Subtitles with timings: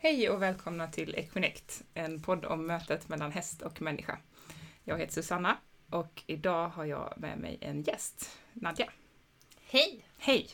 [0.00, 4.18] Hej och välkomna till Equinect, en podd om mötet mellan häst och människa.
[4.84, 5.56] Jag heter Susanna
[5.90, 8.90] och idag har jag med mig en gäst, Nadja.
[9.70, 10.04] Hej!
[10.18, 10.48] Hej!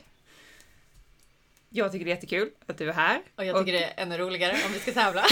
[1.68, 3.22] Jag tycker det är jättekul att du är här.
[3.36, 5.25] Och jag tycker det är ännu roligare om vi ska tävla.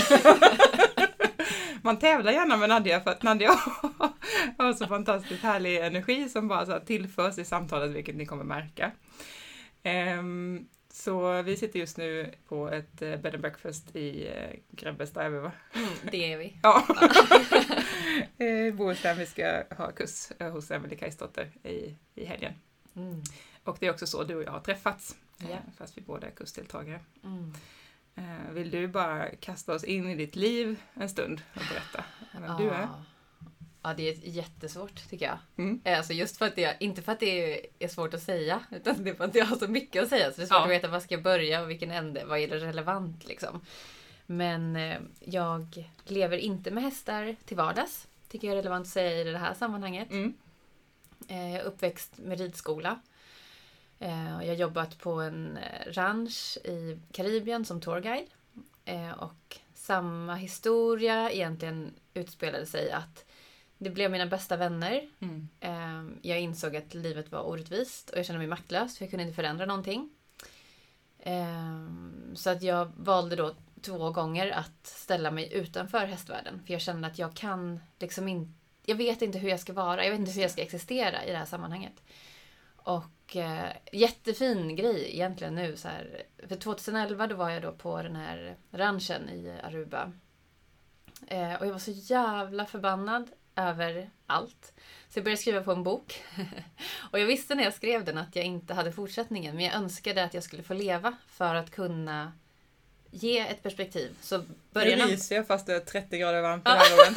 [1.83, 3.49] Man tävlar gärna med Nadja för att Nadja
[4.59, 8.93] har så fantastiskt härlig energi som bara så tillförs i samtalet, vilket ni kommer märka.
[9.83, 15.25] Ehm, så vi sitter just nu på ett eh, bed and breakfast i eh, Grebbestad,
[15.27, 15.39] är vi?
[15.39, 15.53] Mm,
[16.11, 16.57] det är vi.
[16.63, 16.87] Ja.
[18.39, 22.53] Eh, Bohuslän, vi ska ha kurs eh, hos Emelie Kajsdotter i, i helgen.
[22.97, 23.23] Mm.
[23.65, 25.57] Och det är också så du och jag har träffats, eh, Ja.
[25.79, 27.01] fast vi båda är kursdeltagare.
[27.25, 27.53] Mm.
[28.15, 32.57] Eh, Vill du bara kasta oss in i ditt liv en stund och berätta vem
[32.59, 32.89] du är?
[33.83, 33.95] Ja.
[33.97, 35.39] Det är jättesvårt tycker jag.
[35.57, 35.81] Mm.
[35.85, 39.11] Alltså just för att det, inte för att det är svårt att säga, utan det
[39.11, 40.31] är för att jag har så mycket att säga.
[40.33, 40.65] Så det är svårt Ja.
[40.65, 43.61] att veta var ska jag börja och vilken ände, vad är det relevant liksom.
[44.27, 48.09] Men eh, jag lever inte med hästar till vardags.
[48.29, 50.11] Tycker jag är relevant att säga i det här sammanhanget.
[50.11, 50.35] Mm.
[51.29, 53.01] Eh, Jag är uppväxt med ridskola.
[53.99, 58.27] Eh, och Jag har jobbat på en eh, ranch i Karibien som tourguide.
[58.85, 63.25] Eh, Och samma historia egentligen utspelade sig att
[63.83, 65.09] det blev mina bästa vänner.
[65.21, 65.49] Mm.
[65.61, 69.23] Eh, Jag insåg att livet var orättvist och jag kände mig maktlös för jag kunde
[69.25, 70.11] inte förändra någonting.
[71.19, 71.87] Eh,
[72.35, 76.63] Så att jag valde då två gånger att ställa mig utanför hästvärlden.
[76.67, 78.53] För jag kände att jag kan liksom inte...
[78.87, 81.31] Jag vet inte hur jag ska vara, jag vet inte hur jag ska existera i
[81.31, 82.03] det här sammanhanget.
[82.77, 85.77] Och eh, jättefin grej egentligen nu.
[85.77, 90.13] Så här, för 2011 då var jag då på den här ranchen i Aruba.
[91.27, 94.73] Eh, och jag var så jävla förbannad över allt.
[95.09, 96.23] Så jag började skriva på en bok.
[97.11, 99.57] och jag visste när jag skrev den att jag inte hade fortsättningen.
[99.57, 102.33] Men jag önskade att jag skulle få leva för att kunna
[103.11, 104.17] ge ett perspektiv.
[104.21, 107.15] Så Nu början av, ryser jag fast det är 30 grader varmt den här gången.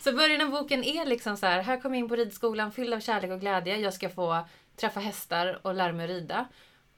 [0.00, 1.62] så början av boken är liksom så här.
[1.62, 3.76] Här kommer jag in på ridskolan fylld av kärlek och glädje.
[3.76, 4.46] Jag ska få
[4.76, 6.48] träffa hästar och lära mig att rida.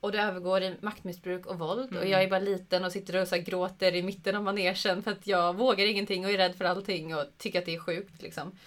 [0.04, 1.90] Och det övergår i maktmissbruk och våld.
[1.90, 2.02] Mm.
[2.02, 5.10] Och jag är bara liten och sitter och så gråter i mitten av manegen för
[5.10, 8.22] att jag vågar ingenting och är rädd för allting och tycker att det är sjukt.
[8.22, 8.58] Liksom.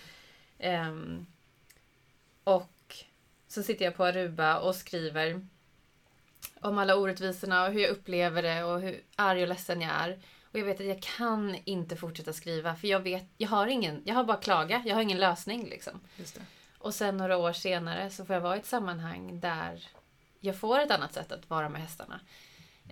[0.60, 1.26] Ehm,
[2.44, 2.96] och
[3.48, 5.48] så sitter jag på Aruba och skriver
[6.62, 10.20] om alla orättvisorna och hur jag upplever det och hur arg och ledsen jag är.
[10.44, 14.02] Och jag vet att jag kan inte fortsätta skriva för jag vet, jag har ingen,
[14.06, 16.00] jag har bara klaga, jag har ingen lösning liksom.
[16.78, 19.88] Och sen några år senare så får jag vara i ett sammanhang där
[20.40, 22.20] jag får ett annat sätt att vara med hästarna.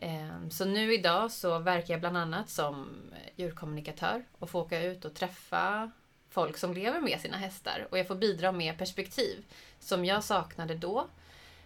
[0.02, 3.04] Ehm, så nu idag så verkar jag bland annat som
[3.36, 5.92] djurkommunikatör och får åka ut och träffa
[6.30, 7.88] folk som lever med sina hästar.
[7.92, 9.46] Och jag får bidra med perspektiv
[9.80, 11.08] som jag saknade då.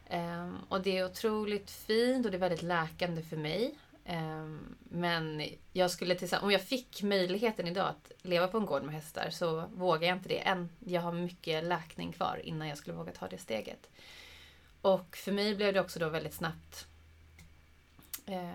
[0.10, 3.76] Ehm, och det är otroligt fint och det är väldigt läkande för mig.
[4.06, 8.96] Ehm, men jag skulle om jag fick möjligheten idag att leva på en gård med
[8.96, 10.70] hästar så vågar jag inte det än.
[10.80, 13.90] Jag har mycket läkning kvar innan jag skulle våga ta det steget.
[14.82, 16.88] Och för mig blev det också då väldigt snabbt...
[18.26, 18.50] Eh,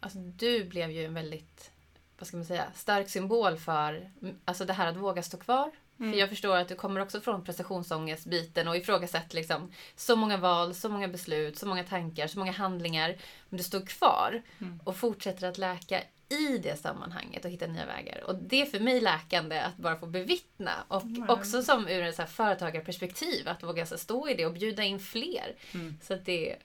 [0.00, 1.70] alltså du blev ju en väldigt,
[2.18, 5.70] vad ska man säga, stark symbol för mm, alltså det här att våga stå kvar.
[5.98, 6.12] Mm.
[6.12, 10.74] För jag förstår att du kommer också från prestationsångestbiten och ifrågasätter liksom så många val,
[10.74, 13.16] så många beslut, så många tankar, så många handlingar.
[13.48, 14.80] Men du står kvar Mm.
[14.84, 18.24] och fortsätter att läka i det sammanhanget och hitta nya vägar.
[18.26, 20.72] Och det är för mig läkande att bara få bevittna.
[20.88, 21.30] Och Mm.
[21.30, 25.00] också som ur ett så företagarperspektiv, att våga så stå i det och bjuda in
[25.00, 25.54] fler.
[25.74, 25.96] Mm.
[26.02, 26.56] Så att det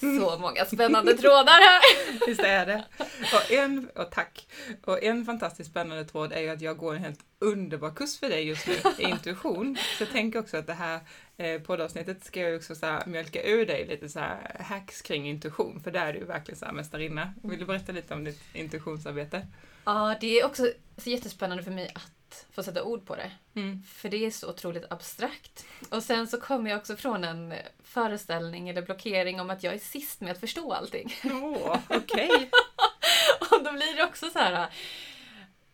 [0.00, 1.80] så många spännande trådar här.
[2.26, 2.84] Visst är det.
[3.34, 4.46] Och en, och tack.
[4.84, 8.28] Och en fantastiskt spännande tråd är ju att jag går en helt underbar kurs för
[8.28, 9.76] dig just nu i intuition.
[9.98, 11.00] Så jag tänker också att det här
[11.36, 15.28] eh, poddavsnittet ska jag också så här mjölka ur dig lite så här hacks kring
[15.28, 17.34] intuition, för där är du verkligen så här mästarinna.
[17.42, 19.46] Vill du berätta lite om ditt intuitionsarbete?
[19.84, 22.13] Ja, det är också så jättespännande för mig att
[22.52, 23.30] få sätta ord på det.
[23.54, 23.82] Mm.
[23.88, 25.66] För det är så otroligt abstrakt.
[25.90, 29.78] Och sen så kommer jag också från en föreställning eller blockering om att jag är
[29.78, 31.14] sist med att förstå allting.
[31.24, 32.50] Åh, okej.
[33.50, 34.68] Och då blir det också så här.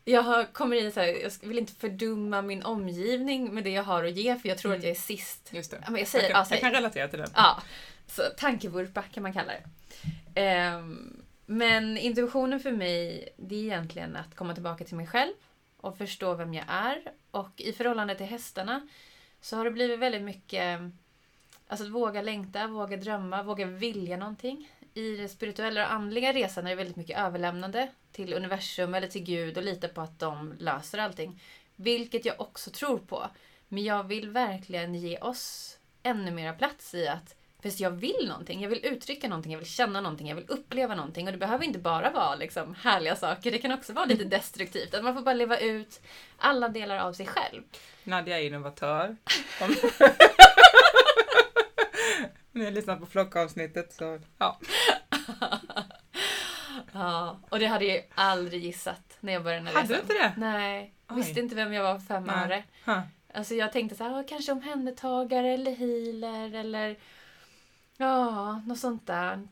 [0.05, 4.05] Jag kommer i så här, jag vill inte fördumma min omgivning med det jag har
[4.05, 4.79] att ge för jag tror Mm.
[4.79, 5.49] att jag är sist.
[5.53, 5.85] Just det.
[5.89, 7.31] Men jag säger, jag, kan, ja, jag kan relatera till den.
[7.35, 7.63] Ja,
[8.07, 9.63] så tankevurpa kan man kalla det.
[10.41, 15.33] Ehm, men intuitionen för mig, det är egentligen att komma tillbaka till mig själv
[15.81, 17.03] och förstå vem jag är.
[17.31, 18.89] Och i förhållande till hästarna
[19.41, 20.81] så har det blivit väldigt mycket
[21.67, 24.73] alltså att våga längta, våga drömma, våga vilja någonting.
[24.95, 29.23] I den spirituella och andliga resan är det väldigt mycket överlämnande till universum eller till
[29.23, 31.43] Gud och lita på att de löser allting.
[31.77, 33.31] Vilket jag också tror på.
[33.69, 38.63] Men jag vill verkligen ge oss ännu mera plats i att Fast jag vill någonting,
[38.63, 41.27] jag vill uttrycka någonting, jag vill känna någonting, jag vill uppleva någonting.
[41.27, 44.95] Och det behöver inte bara vara liksom, härliga saker, det kan också vara lite destruktivt.
[44.95, 46.01] Att man får bara leva ut
[46.39, 47.63] alla delar av sig själv.
[48.05, 49.17] Nadja är innovatör.
[49.61, 49.75] Om...
[52.53, 54.59] Ni har lyssnat på flockavsnittet så ja.
[56.93, 60.33] ja, och det hade jag ju aldrig gissat när jag började Hade du inte det?
[60.37, 61.17] Nej, Oj.
[61.17, 62.35] visste inte vem jag var för fem Nej.
[62.45, 62.63] öre.
[63.35, 66.97] Alltså jag tänkte så här, "Åh, kanske omhändertagare eller healer eller
[68.07, 69.49] ja, något sånt där.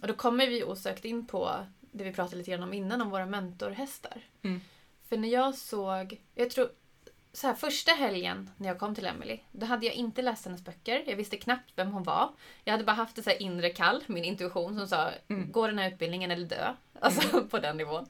[0.00, 3.10] Och då kommer vi osökt in på det vi pratade lite grann om innan, om
[3.10, 4.22] våra mentorhästar.
[4.42, 4.60] Mm.
[5.08, 6.68] För när jag såg, jag tror
[7.32, 10.64] så här, första helgen när jag kom till Emily, då hade jag inte läst hennes
[10.64, 11.04] böcker.
[11.06, 12.30] Jag visste knappt vem hon var.
[12.64, 15.52] Jag hade bara haft ett så här inre kall, min intuition som sa, Mm.
[15.52, 16.74] gå den här utbildningen eller dö.
[17.00, 18.06] Alltså på den nivån.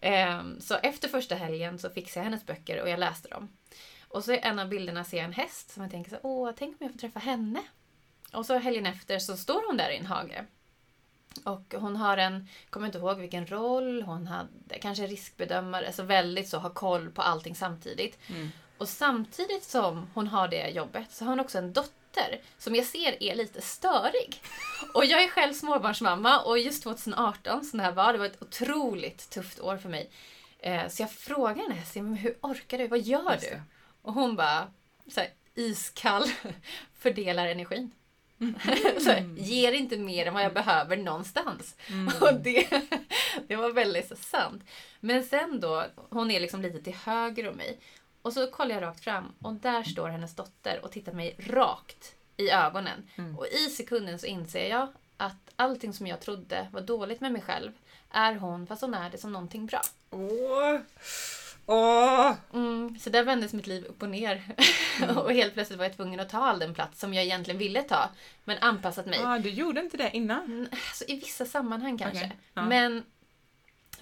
[0.00, 3.48] Ehm, så efter första helgen så fixade jag hennes böcker och jag läste dem.
[4.08, 6.50] Och så i en av bilderna ser jag en häst som jag tänker så åh,
[6.56, 7.62] tänk om jag får träffa henne.
[8.34, 10.44] Och så helgen efter så står hon där i en hage.
[11.44, 16.48] Och hon har en, kommer inte ihåg vilken roll, hon hade kanske riskbedömare, alltså väldigt
[16.48, 18.18] så, har koll på allting samtidigt.
[18.28, 18.50] Mm.
[18.78, 22.84] Och samtidigt som hon har det jobbet så har hon också en dotter som jag
[22.86, 24.42] ser är lite störig.
[24.94, 28.42] Och jag är själv småbarnsmamma och just 2018 som det här var, det var ett
[28.42, 30.10] otroligt tufft år för mig.
[30.58, 32.86] Eh, Så jag frågar henne, "Men hur orkar du?
[32.88, 33.60] Vad gör du?
[34.02, 34.68] Och hon bara,
[35.08, 36.24] så här, iskall,
[36.98, 37.90] fördelar energin.
[38.44, 39.00] Mm.
[39.00, 41.76] så ger inte mer än vad jag behöver någonstans.
[41.88, 42.12] Mm.
[42.20, 42.68] Och det,
[43.46, 44.62] det var väldigt så sant.
[45.00, 47.78] Men sen då, hon är liksom lite till höger om mig.
[48.22, 52.14] Och så kollar jag rakt fram och där står hennes dotter och tittar mig rakt
[52.36, 53.08] i ögonen.
[53.16, 53.38] Mm.
[53.38, 57.42] Och i sekunden så inser jag att allting som jag trodde var dåligt med mig
[57.42, 57.72] själv
[58.10, 59.80] är hon, fast hon är det som någonting bra.
[60.10, 60.78] Åh!
[61.66, 62.32] Åh!
[62.54, 64.42] Mm, så där vändes mitt liv upp och ner.
[65.16, 67.82] och helt plötsligt var jag tvungen att ta all den plats som jag egentligen ville
[67.82, 68.08] ta.
[68.44, 69.20] Men anpassat mig.
[69.24, 70.44] Ah, du gjorde inte det innan?
[70.44, 72.18] Mm, Alltså, I vissa sammanhang kanske.
[72.24, 72.64] Okej, ja.
[72.64, 73.02] Men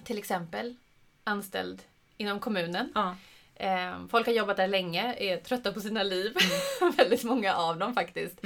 [0.03, 0.75] till exempel
[1.23, 1.81] anställd
[2.17, 2.91] inom kommunen.
[2.95, 3.15] Ja.
[3.55, 6.33] Eh, folk har jobbat där länge, är trötta på sina liv.
[6.97, 8.39] Väldigt många av dem faktiskt.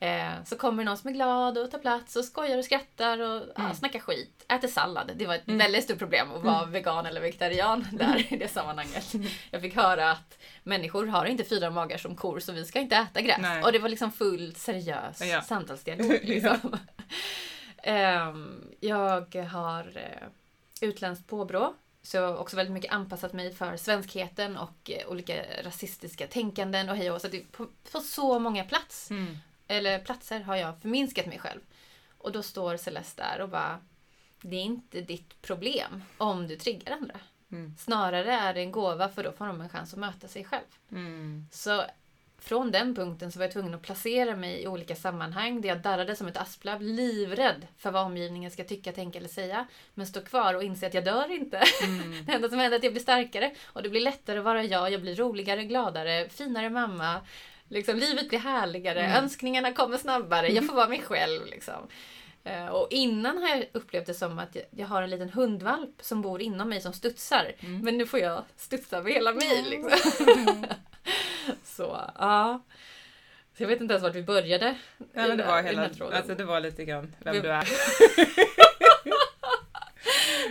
[0.00, 0.32] Mm.
[0.38, 3.58] Eh, så kommer någon som är glad och tar plats och skojar och skrattar och
[3.58, 3.74] Mm.
[3.74, 4.44] snackar skit.
[4.48, 5.12] Äter sallad.
[5.16, 5.58] Det var ett Mm.
[5.58, 9.12] väldigt stort problem att vara vegan eller vegetarian där i det sammanhanget.
[9.50, 12.96] Jag fick höra att människor har inte fyra magar som kor så vi ska inte
[12.96, 13.38] äta gräs.
[13.40, 13.62] Nej.
[13.62, 15.40] Och det var liksom fullt seriös Ja.
[15.42, 16.18] samtalsdialog.
[16.22, 16.76] Liksom.
[17.82, 20.28] Ehm, jag har eh,
[20.88, 21.74] utländskt påbrå.
[22.02, 25.34] Så jag har också väldigt mycket anpassat mig för svenskheten och eh, olika
[25.64, 29.38] rasistiska tänkanden och hej och så det, på, på så många plats, Mm.
[29.68, 31.60] Eller platser har jag förminskat mig själv.
[32.18, 33.80] Och då står Celeste där och bara
[34.40, 37.20] Det är inte ditt problem om du triggar andra.
[37.52, 37.74] Mm.
[37.78, 40.64] Snarare är det en gåva för då får de en chans att möta sig själv.
[40.90, 41.48] Mm.
[41.52, 41.84] Så
[42.38, 45.80] från den punkten så var jag tvungen att placera mig i olika sammanhang där jag
[45.80, 49.66] darrade som ett asplöv, livrädd för vad omgivningen ska tycka, tänka eller säga.
[49.94, 51.62] Men stå kvar och inse att jag dör inte.
[51.84, 52.24] Mm.
[52.26, 54.64] Det enda som händer är att jag blir starkare och det blir lättare att vara
[54.64, 57.20] jag, jag blir roligare, gladare, finare mamma.
[57.68, 59.24] Liksom, livet blir härligare, Mm.
[59.24, 61.46] önskningarna kommer snabbare, jag får vara mig själv.
[61.46, 61.88] Liksom.
[62.44, 66.22] Eh, Och innan har jag upplevt det som att jag- har en liten hundvalp som
[66.22, 67.52] bor inom mig som studsar.
[67.60, 67.80] Mm.
[67.80, 69.62] Men nu får jag studsa med hela mig.
[69.70, 70.66] Liksom.
[71.64, 72.62] Så, ja.
[73.56, 74.74] Så jag vet inte ens vart vi började.
[75.12, 77.68] Ja, i men det var hela, alltså det var lite grann Vem- du är.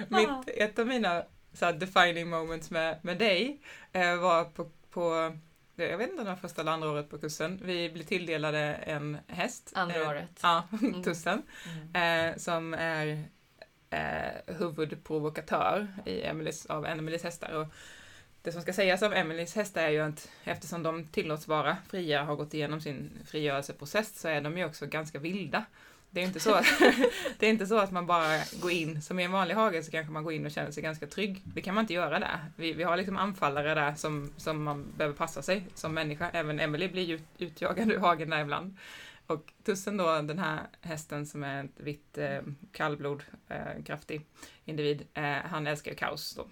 [0.09, 3.59] Mitt, ett av mina så här, defining moments med, med dig
[3.93, 5.35] eh, var på, på,
[5.75, 7.59] jag vet inte om det var första eller andra året på kursen.
[7.63, 9.71] Vi blev tilldelade en häst.
[9.75, 10.39] Andra eh, året.
[10.43, 11.03] Ja, Mm.
[11.03, 11.41] tussen.
[11.93, 12.29] Mm.
[12.31, 13.23] Eh, som är
[13.89, 17.51] eh, huvudprovokatör i Emelies, av Emelies hästar.
[17.53, 17.67] Och
[18.41, 22.23] det som ska sägas om Emelies hästar är ju att eftersom de tillåts vara fria,
[22.23, 25.65] har gått igenom sin frigörelseprocess, så är de ju också ganska vilda.
[26.15, 26.65] Det är inte så att,
[27.39, 29.91] det är inte så att man bara går in, som i en vanlig hage så
[29.91, 31.41] kanske man går in och känner sig ganska trygg.
[31.45, 32.39] Det kan man inte göra där.
[32.55, 36.29] Vi, vi har liksom anfallare där som, som man behöver passa sig som människa.
[36.33, 38.77] Även Emily blir ut, utjagad ur hagen där ibland.
[39.27, 42.41] Och tussen då, den här hästen som är ett vitt eh,
[42.71, 44.21] kallblod, eh, kraftig
[44.65, 46.47] individ, eh, han älskar ju kaos då.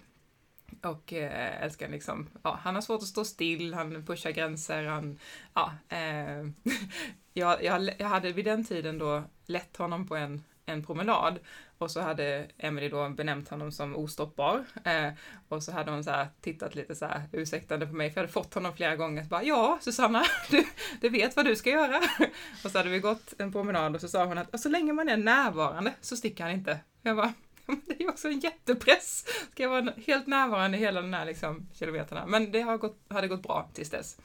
[0.82, 5.18] Och eh, älskar liksom, ja, han har svårt att stå still, han pushar gränser, han,
[5.54, 6.46] ja, eh,
[7.32, 11.38] jag, jag, jag hade vid den tiden då lett honom på en, en promenad
[11.78, 14.64] och så hade Emily då benämnt honom som ostoppbar.
[14.84, 15.12] Eh,
[15.48, 18.22] och så hade hon så här tittat lite så här ursäktande på mig för jag
[18.22, 19.22] hade fått honom flera gånger.
[19.22, 20.64] Så bara, ja, Susanna, du,
[21.00, 22.00] du vet vad du ska göra.
[22.64, 25.08] och så hade vi gått en promenad och så sa hon att så länge man
[25.08, 26.80] är närvarande så sticker han inte.
[27.02, 27.32] Jag bara,
[27.86, 29.24] det är ju också en jättepress.
[29.52, 32.26] Ska jag vara helt närvarande hela den här liksom, kilometerna?
[32.26, 34.18] Men det har gått, hade gått bra tills dess.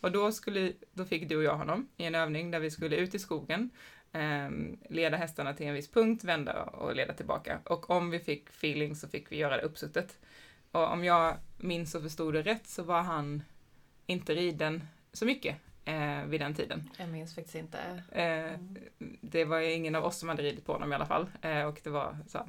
[0.00, 2.96] Och då, skulle, då fick du och jag honom i en övning där vi skulle
[2.96, 3.70] ut i skogen,
[4.12, 4.50] eh,
[4.90, 7.58] leda hästarna till en viss punkt, vända och leda tillbaka.
[7.64, 10.18] Och om vi fick feeling så fick vi göra det uppsuttet.
[10.70, 13.42] Och om jag minns och förstod det rätt så var han
[14.06, 16.90] inte riden så mycket eh, vid den tiden.
[16.98, 17.78] Jag minns faktiskt inte.
[18.12, 18.58] Eh,
[19.20, 21.26] det var ingen av oss som hade ridit på honom i alla fall.
[21.42, 22.48] Eh, och det var så.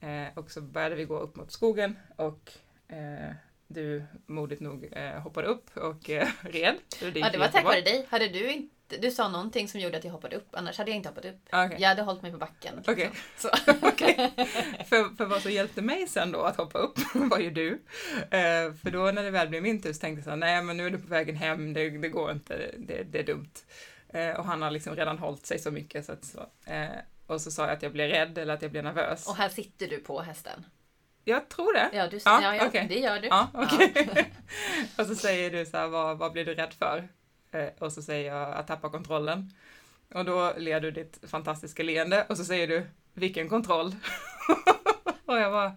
[0.00, 2.52] Eh, och så började vi gå upp mot skogen och
[2.88, 3.34] eh,
[3.66, 6.74] du modigt nog eh, hoppade upp och eh, red.
[7.00, 8.06] Det ja, det var tack vare dig.
[8.10, 10.96] Hade du inte du sa någonting som gjorde att jag hoppade upp, annars hade jag
[10.96, 11.48] inte hoppat upp.
[11.50, 11.78] Ah, okay.
[11.80, 12.84] Jag hade hållit mig på backen.
[12.86, 13.10] Okej.
[13.64, 13.74] Okay.
[13.90, 14.14] okay.
[14.84, 17.82] för, för vad som hjälpte mig sen då att hoppa upp var ju du.
[18.20, 20.62] Eh, för då när det väl blev min tur så tänkte jag så här, nej
[20.62, 23.52] men nu är du på vägen hem, det, det går inte, det, det är dumt.
[24.08, 26.46] Eh, och han har liksom redan hållit sig så mycket så att så.
[26.64, 26.86] Eh,
[27.28, 29.28] och så sa jag att jag blev rädd eller att jag blev nervös.
[29.28, 30.64] Och här sitter du på hästen?
[31.24, 31.90] Jag tror det.
[31.92, 32.88] Ja, du, ja, ja, okay.
[32.88, 33.28] det gör du.
[33.28, 33.92] Ja, okay.
[33.94, 34.22] ja.
[35.02, 37.08] och så säger du så här, vad, vad blir du rädd för?
[37.50, 39.52] Eh, och så säger jag att tappa kontrollen.
[40.14, 43.96] Och då ler du ditt fantastiska leende och så säger du vilken kontroll?
[45.24, 45.72] och jag bara,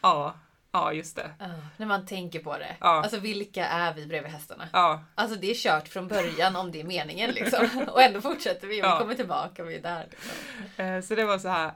[0.00, 0.34] ja,
[0.72, 1.30] ja just det.
[1.40, 2.76] Uh, när man tänker på det.
[2.80, 3.02] Ja.
[3.02, 4.68] Alltså vilka är vi bredvid hästarna?
[4.72, 5.04] Ja.
[5.14, 7.68] Alltså det är kört från början om det är meningen liksom.
[7.88, 8.98] och ändå fortsätter vi och ja.
[8.98, 10.06] kommer tillbaka och vi är där.
[10.10, 10.84] Liksom.
[10.84, 11.72] Eh, så det var så här,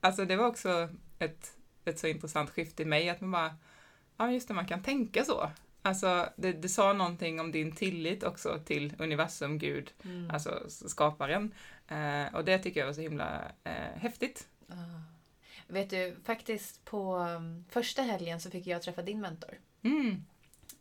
[0.00, 1.52] alltså det var också ett,
[1.84, 3.56] ett så intressant skifte i mig att man bara,
[4.16, 5.50] ja just det, man kan tänka så.
[5.84, 10.30] Alltså, det, det sa någonting om din tillit också till universum, Gud, mm.
[10.30, 11.54] alltså skaparen.
[11.88, 14.48] Eh, och det tycker jag var så himla eh, häftigt.
[14.68, 15.11] Ah.
[15.72, 19.60] Vet du, faktiskt på um, första helgen så fick jag träffa din mentor.
[19.82, 20.24] Mm.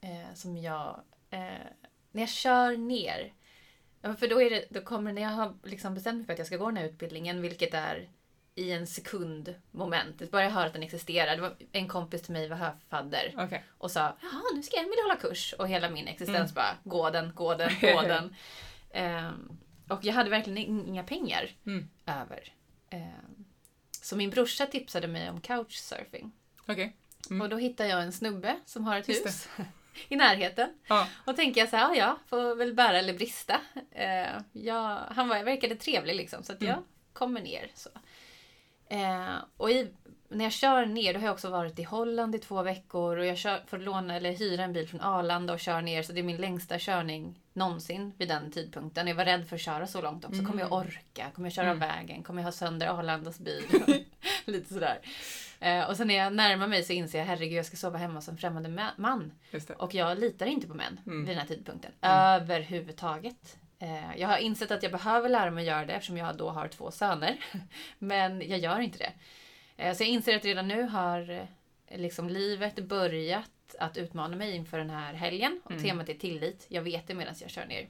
[0.02, 1.40] Eh, som jag, eh,
[2.12, 3.34] när jag kör ner,
[4.02, 6.48] för då, är det, då kommer, när jag har liksom bestämt mig för att jag
[6.48, 8.10] ska gå den här utbildningen, vilket är
[8.56, 10.32] i en sekund moment.
[10.32, 11.36] Bara jag hör att den existerar.
[11.36, 13.60] Det var en kompis till mig var hörfadder okay.
[13.78, 15.54] och sa Jaha, nu ska Emelie hålla kurs.
[15.54, 16.54] Och hela min existens mm.
[16.54, 18.36] bara, gå den, gå den, gå den.
[19.26, 20.58] um, och jag hade verkligen
[20.88, 21.90] inga pengar mm.
[22.06, 22.54] över.
[22.92, 23.41] Um,
[24.12, 26.32] så min brorsa tipsade mig om couchsurfing.
[26.68, 26.90] Okay.
[27.30, 27.42] Mm.
[27.42, 29.50] Och då hittade jag en snubbe som har ett Just hus.
[30.10, 30.70] i närheten.
[30.88, 31.08] Ja.
[31.26, 33.62] Och tänker jag så här, ja, ja, får väl bära eller brista.
[33.76, 36.84] Uh, jag, han var, verkade trevlig liksom, så att jag mm.
[37.14, 37.72] kommer ner.
[37.76, 37.90] Så.
[38.90, 39.92] Eh, och i,
[40.30, 43.26] när jag kör ner, då har jag också varit i Holland i två veckor och
[43.26, 46.04] jag kör, får låna eller hyra en bil från Arlanda och kör ner.
[46.04, 49.08] Så det är min längsta körning någonsin vid den tidpunkten.
[49.08, 50.40] Jag var rädd för att köra så långt också.
[50.40, 50.52] Mm.
[50.52, 51.32] Kommer jag orka?
[51.36, 51.80] Kommer jag köra mm.
[51.80, 52.24] vägen?
[52.24, 53.64] Kommer jag ha sönder Arlandas bil?
[54.46, 55.00] Lite sådär.
[55.60, 58.14] Eh, och sen när jag närmar mig så inser jag, herregud jag ska sova hemma
[58.14, 59.32] hos en främmande man.
[59.78, 61.20] Och jag litar inte på män mm.
[61.20, 61.92] vid den här tidpunkten.
[62.02, 62.18] Mm.
[62.18, 63.58] Överhuvudtaget.
[63.80, 66.50] Eh, jag har insett att jag behöver lära mig att göra det eftersom jag då
[66.50, 67.40] har två söner.
[68.00, 69.14] Men jag gör inte det.
[69.78, 71.48] Eh, så jag inser att redan nu har
[71.96, 75.62] liksom livet börjat att utmana mig inför den här helgen.
[75.64, 75.84] Och mm.
[75.84, 76.66] temat är tillit.
[76.68, 77.90] Jag vet det medan jag kör ner.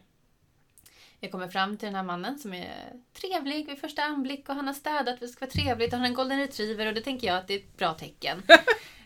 [1.20, 4.68] Jag kommer fram till den här mannen som är trevlig vid första anblick och han
[4.68, 7.28] har städat, det ska vara trevligt och han har en golden retriever och det tänker
[7.28, 8.44] jag att det är ett bra tecken.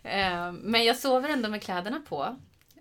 [0.62, 2.36] Men jag sover ändå med kläderna på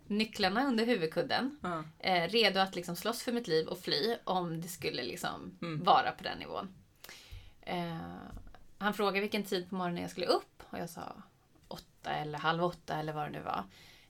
[0.06, 1.58] nycklarna under huvudkudden.
[1.98, 5.84] Eh, redo att liksom slåss för mitt liv och fly om det skulle liksom mm.
[5.84, 6.74] vara på den nivån.
[7.60, 7.98] Eh,
[8.78, 11.22] han frågade vilken tid på morgonen jag skulle upp och jag sa
[12.04, 13.64] åtta eller halv åtta eller vad det nu var.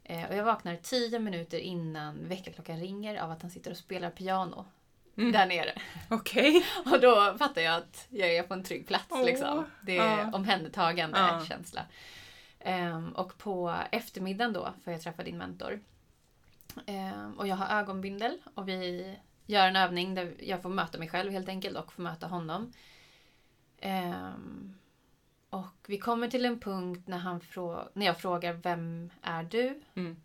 [0.05, 4.11] Eh, och jag vaknar tio minuter innan väckarklockan ringer av att han sitter och spelar
[4.11, 4.67] piano.
[5.17, 5.33] Mm.
[5.33, 5.73] Där nere.
[6.11, 6.57] Okej.
[6.57, 6.93] Okay.
[6.95, 9.13] och då fattar jag att jag är på en trygg plats.
[9.13, 9.25] Oh.
[9.25, 9.65] Liksom.
[9.83, 10.35] Det är uh.
[10.35, 11.45] omhändertagande uh.
[11.45, 11.83] känsla.
[12.65, 15.81] Um, och på eftermiddagen då får jag träffa din mentor.
[16.87, 21.09] Um, och jag har ögonbindel och vi gör en övning där jag får möta mig
[21.09, 22.73] själv helt enkelt och får möta honom.
[23.83, 24.75] Um,
[25.55, 29.81] och vi kommer till en punkt när, han frå när jag frågar Vem är du?
[29.95, 30.17] Mm.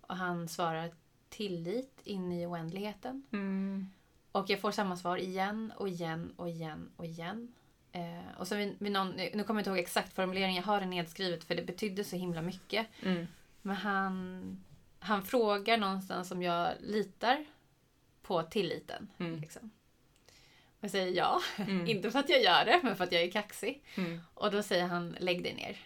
[0.00, 0.90] Och han svarar
[1.28, 3.22] tillit in i oändligheten.
[3.32, 3.86] Mm.
[4.32, 7.54] Och jag får samma svar igen och igen och igen och igen.
[7.92, 10.80] Eh, och så vid, vid någon, nu kommer jag inte ihåg exakt formuleringen, jag har
[10.80, 12.86] det nedskrivet för det betydde så himla mycket.
[13.02, 13.26] Mm.
[13.62, 14.64] Men han,
[14.98, 17.44] han frågar någonstans om jag litar
[18.22, 19.08] på tilliten.
[19.18, 19.40] Mm.
[19.40, 19.70] Liksom.
[20.82, 21.40] Jag säger ja.
[21.56, 21.86] Mm.
[21.86, 23.84] inte för att jag gör det, men för att jag är kaxig.
[23.94, 24.20] Mm.
[24.34, 25.76] Och då säger han lägg dig ner.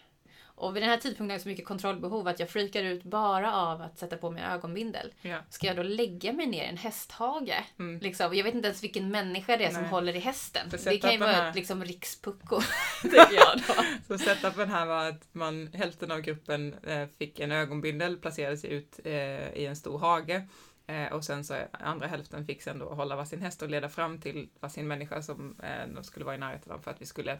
[0.56, 3.54] Och vid den här tidpunkten har jag så mycket kontrollbehov att jag freakar ut bara
[3.54, 5.12] av att sätta på mig ögonbindel.
[5.22, 5.38] Ja.
[5.50, 7.64] Ska jag då lägga mig ner i en hästhage?
[7.78, 8.00] Mm.
[8.00, 9.90] Liksom, jag vet inte ens vilken människa det är som Nej.
[9.90, 10.68] håller i hästen.
[10.84, 11.48] Det kan ju vara här...
[11.48, 12.60] ett liksom, rikspucko.
[14.08, 18.72] Så setupen här var att man, hälften av gruppen eh, fick en ögonbindel, placerade sig
[18.72, 19.12] ut eh,
[19.52, 20.48] i en stor hage.
[20.86, 24.20] Eh, och sen så andra hälften fick sen då hålla varsin häst och leda fram
[24.20, 27.38] till varsin människa som eh, de skulle vara i närheten av för att vi skulle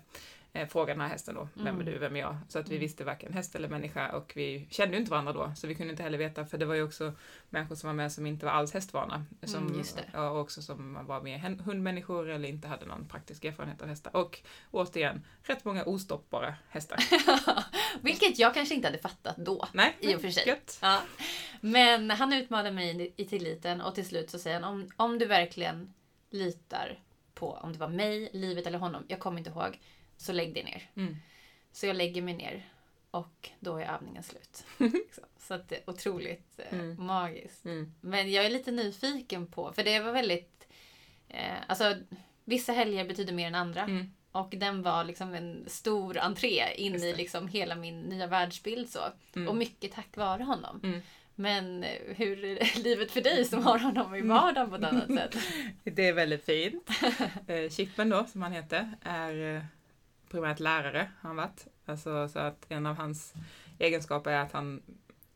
[0.60, 1.80] eh, fråga den här hästen då, vem Mm.
[1.80, 2.36] är du, vem är jag?
[2.48, 2.80] Så att vi Mm.
[2.80, 5.90] visste varken häst eller människa och vi kände ju inte varandra då, så vi kunde
[5.90, 7.12] inte heller veta, för det var ju också
[7.50, 9.24] människor som var med som inte var alls hästvana.
[9.42, 10.04] Som, Mm, just det.
[10.12, 14.16] ja, och också som var mer hundmänniskor eller inte hade någon praktisk erfarenhet av hästar.
[14.16, 16.98] Och återigen, rätt många ostoppbara hästar.
[18.00, 19.68] Vilket jag kanske inte hade fattat då.
[19.72, 20.48] Nej, I och för sig.
[20.48, 20.78] Gött.
[20.82, 21.02] Ja.
[21.60, 25.18] Men han utmanade mig i- i tilliten och till slut så säger han om, om
[25.18, 25.94] du verkligen
[26.30, 26.98] litar
[27.34, 29.80] på om det var mig, livet eller honom, jag kommer inte ihåg,
[30.16, 30.90] så lägg dig ner.
[30.96, 31.16] Mm.
[31.72, 32.68] Så jag lägger mig ner
[33.10, 34.64] och då är övningen slut.
[35.38, 37.06] Så att det är otroligt eh, Mm.
[37.06, 37.64] magiskt.
[37.64, 37.94] Mm.
[38.00, 40.68] Men jag är lite nyfiken på, för det var väldigt...
[41.28, 41.96] Eh, alltså,
[42.44, 43.80] vissa helger betyder mer än andra.
[43.82, 44.12] Mm.
[44.32, 48.88] Och den var liksom en stor entré in i liksom hela min nya världsbild.
[48.90, 48.98] Så.
[49.36, 49.48] Mm.
[49.48, 50.80] Och mycket tack vare honom.
[50.84, 51.00] Mm.
[51.34, 55.06] Men eh, hur är livet för dig som har honom i vardagen på ett annat
[55.14, 55.36] sätt?
[55.84, 56.90] Det är väldigt fint.
[57.46, 59.66] Eh, Chippen då, som han heter, är
[60.30, 61.66] primärt lärare, har han varit.
[61.86, 63.34] Alltså, så att en av hans
[63.78, 64.82] egenskaper är att han,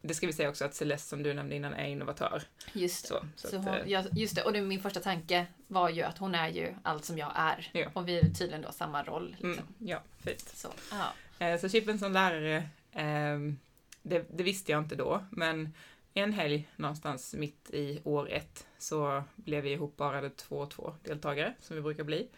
[0.02, 2.42] det ska vi säga också att Celeste som du nämnde innan är innovatör.
[2.73, 3.09] Just det.
[3.09, 4.42] Så, så Så att, hon, eh, ja, just det.
[4.42, 7.70] Och det, min första tanke var ju att hon är ju allt som jag är.
[7.73, 7.87] Ja.
[7.94, 9.37] Och vi är tydligen då samma roll.
[9.40, 9.75] mm, Liksom.
[9.78, 10.49] ja, fint.
[10.54, 11.47] Så, ja.
[11.47, 13.59] Eh, Så Chippen som lärare, ehm,
[14.02, 15.75] det, det visste jag inte då, men
[16.14, 21.54] en helg någonstans mitt i år ett så blev vi ihopparade två och två deltagare,
[21.61, 22.28] som vi brukar bli.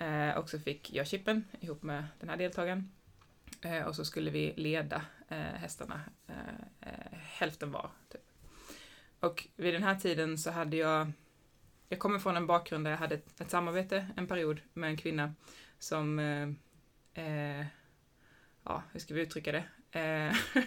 [0.00, 2.90] Eh, och så fick jag Chippen ihop med den här deltagaren.
[3.60, 7.90] Eh, och så skulle vi leda eh, hästarna, eh, eh, hälften var.
[8.08, 8.20] Typ.
[9.20, 11.12] Och vid den här tiden så hade jag,
[11.88, 14.96] jag kommer från en bakgrund där jag hade ett, ett samarbete en period med en
[14.96, 15.34] kvinna
[15.78, 16.48] som eh,
[17.24, 17.66] eh,
[18.64, 19.64] ja, hur ska vi uttrycka det?
[20.00, 20.36] Eh,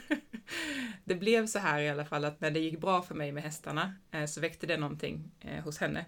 [1.03, 3.43] det blev så här i alla fall att när det gick bra för mig med
[3.43, 5.31] hästarna eh, så väckte det någonting
[5.63, 6.05] hos henne.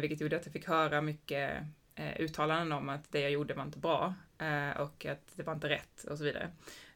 [0.00, 3.62] Vilket gjorde att jag fick höra mycket eh, uttalanden om att det jag gjorde var
[3.62, 6.50] inte bra eh, och att det var inte rätt och så vidare.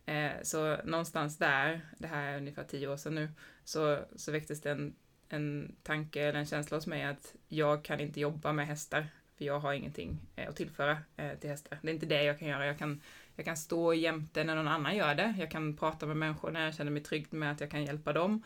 [0.07, 3.29] Eh, så någonstans där, det här är ungefär tio år sedan nu,
[3.65, 4.95] så, så väcktes det en,
[5.29, 9.45] en tanke eller en känsla hos mig att jag kan inte jobba med hästar för
[9.45, 11.79] jag har ingenting eh, att tillföra eh, till hästar.
[11.83, 12.67] Det är inte det jag kan göra.
[12.67, 13.01] Jag kan,
[13.35, 15.35] jag kan stå jämte när någon annan gör det.
[15.39, 18.13] Jag kan prata med människor när jag känner mig trygg med att jag kan hjälpa
[18.13, 18.43] dem.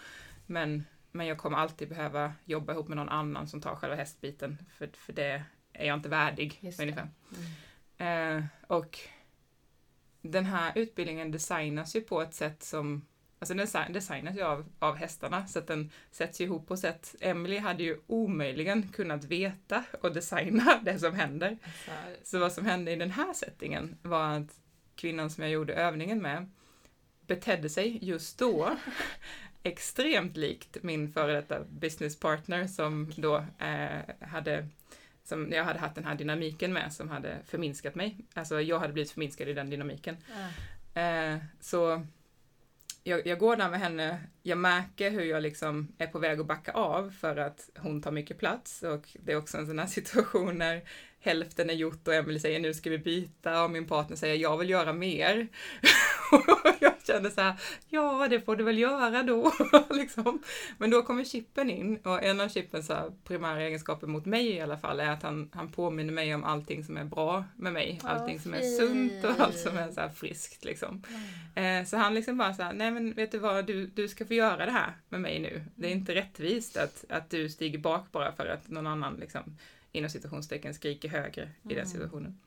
[0.47, 4.59] Men, men jag kommer alltid behöva jobba ihop med någon annan som tar själva hästbiten.
[4.71, 7.09] För, för det är jag inte värdig, Just ungefär.
[7.99, 8.39] Mm.
[8.39, 8.99] Eh, och
[10.23, 13.07] den här utbildningen designas ju på ett sätt som
[13.43, 17.15] Alltså den desi- designas ju av, av hästarna så att den sätts ihop på sätt.
[17.21, 21.59] Emily hade ju omöjligen kunnat veta och designa det som händer.
[21.65, 24.61] Alltså, Så vad som hände i den här settingen var att
[24.95, 26.51] kvinnan som jag gjorde övningen med
[27.27, 28.77] betedde sig just då
[29.63, 34.69] extremt likt min före detta business partner som då eh, hade
[35.25, 38.17] som jag hade haft den här dynamiken med som hade förminskat mig.
[38.35, 40.17] Alltså jag hade blivit förminskad i den dynamiken.
[40.95, 42.07] Eh, så
[43.05, 46.47] jag, jag går där med henne, jag märker hur jag liksom är på väg att
[46.47, 49.87] backa av för att hon tar mycket plats och det är också en sån här
[50.01, 50.83] situation när
[51.21, 54.57] hälften är gjort och Emily säger nu ska vi byta och min partner säger jag
[54.57, 55.49] vill göra mer.
[57.13, 57.55] kände så här,
[57.89, 59.53] ja det får du väl göra då.
[59.91, 60.43] liksom.
[60.79, 62.91] Men då kommer chippen in och en av chippens
[63.25, 66.85] primära egenskaper mot mig i alla fall är att han, han påminner mig om allting
[66.85, 68.01] som är bra med mig.
[68.05, 71.03] Allting som är sunt och allt som är så friskt liksom.
[71.55, 71.81] Mm.
[71.81, 74.27] Eh, så han liksom bara så här, nej men vet du vad, du, du ska
[74.27, 75.65] få göra det här med mig nu.
[75.75, 79.57] Det är inte rättvist att, att du stiger bak bara för att någon annan liksom
[79.93, 81.87] inom situationstecken skriker högre i den Mm.
[81.87, 82.39] situationen.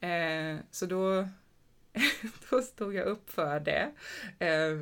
[0.00, 1.28] Eh, så då,
[2.50, 3.90] då stod jag upp för det.
[4.38, 4.80] Eh,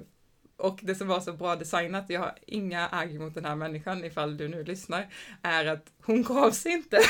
[0.56, 4.04] och det som var så bra designat, jag har inga agg mot den här människan
[4.04, 5.08] ifall du nu lyssnar,
[5.42, 7.00] är att hon gav sig inte i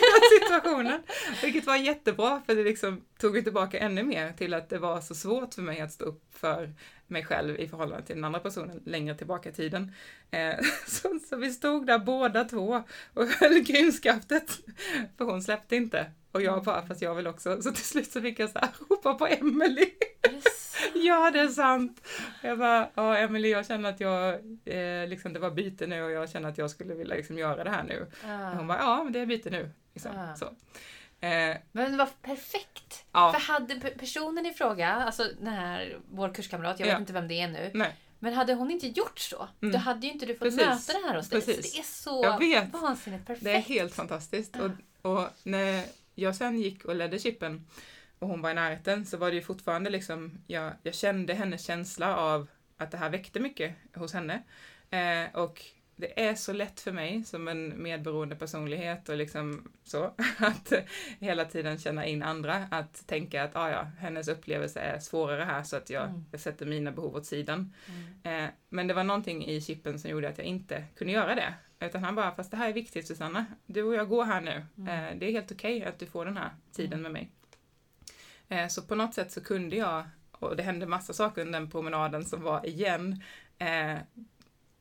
[0.00, 1.02] den situationen.
[1.42, 5.00] Vilket var jättebra för det liksom tog mig tillbaka ännu mer till att det var
[5.00, 6.72] så svårt för mig att stå upp för
[7.06, 9.92] mig själv i förhållande till den andra personen längre tillbaka i tiden.
[10.30, 10.54] Eh,
[10.86, 12.82] så, så vi stod där båda två
[13.14, 14.58] och höll grimskaftet
[15.16, 16.10] för hon släppte inte.
[16.34, 17.62] Och jag bara, fast jag vill också.
[17.62, 19.88] Så till slut så fick jag så här ropa på sant?
[20.94, 22.06] Ja, det är sant.
[22.42, 26.10] Jag bara, ja Emily, jag känner att jag, eh, liksom det var byte nu och
[26.10, 28.06] jag känner att jag skulle vilja liksom göra det här nu.
[28.50, 29.70] Och hon bara, ja men det är byte nu.
[29.94, 30.12] Liksom.
[30.16, 30.36] Ah.
[30.36, 30.44] Så.
[31.26, 33.04] Eh, Men det var perfekt!
[33.12, 36.98] ja, För hade pe- personen i fråga, alltså den här, vår kurskamrat, jag vet Ja.
[37.00, 39.72] inte vem det är nu, nej, men hade hon inte gjort så, Mm.
[39.72, 40.88] då hade ju inte du fått Precis.
[40.88, 41.40] möta det här hos dig.
[41.40, 41.72] Så Precis.
[41.72, 43.44] det är så vansinnigt perfekt.
[43.44, 44.56] det är helt fantastiskt.
[44.56, 44.70] Och,
[45.12, 47.66] och när jag sen gick och ledde chippen
[48.18, 51.66] och hon var i närheten så var det ju fortfarande liksom, jag, jag kände hennes
[51.66, 54.42] känsla av att det här väckte mycket hos henne.
[54.90, 55.62] Eh, och
[55.96, 60.04] det är så lätt för mig som en medberoende personlighet och liksom så,
[60.38, 60.72] att
[61.18, 65.62] hela tiden känna in andra, att tänka att ah, ja, hennes upplevelse är svårare här
[65.62, 66.24] så att jag, Mm.
[66.38, 67.72] sätter mina behov åt sidan.
[68.22, 68.44] Mm.
[68.44, 71.54] Eh, men det var någonting i chippen som gjorde att jag inte kunde göra det.
[71.80, 74.64] Utan han bara, fast det här är viktigt Susanna, du och jag går här nu.
[74.78, 74.88] Mm.
[75.12, 77.02] Eh, det är helt okej att du får den här tiden Mm.
[77.02, 77.30] med mig.
[78.48, 81.70] Eh, så på något sätt så kunde jag, och det hände massa saker under den
[81.70, 83.22] promenaden som var igen,
[83.58, 83.96] eh,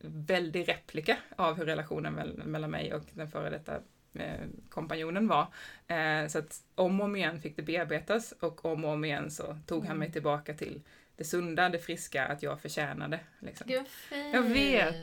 [0.04, 3.76] väldig replika av hur relationen mell- mellan mig och den före detta
[4.20, 5.48] eh, kompanjonen var.
[5.88, 9.32] Eh, så att om och om igen fick det bearbetas och om och om igen
[9.32, 10.00] så tog han Mm.
[10.00, 10.82] mig tillbaka till
[11.18, 13.20] det sunda, det friska, att jag förtjänade.
[13.39, 13.68] Liksom.
[13.68, 13.86] Gud.
[14.34, 14.96] Jag vet.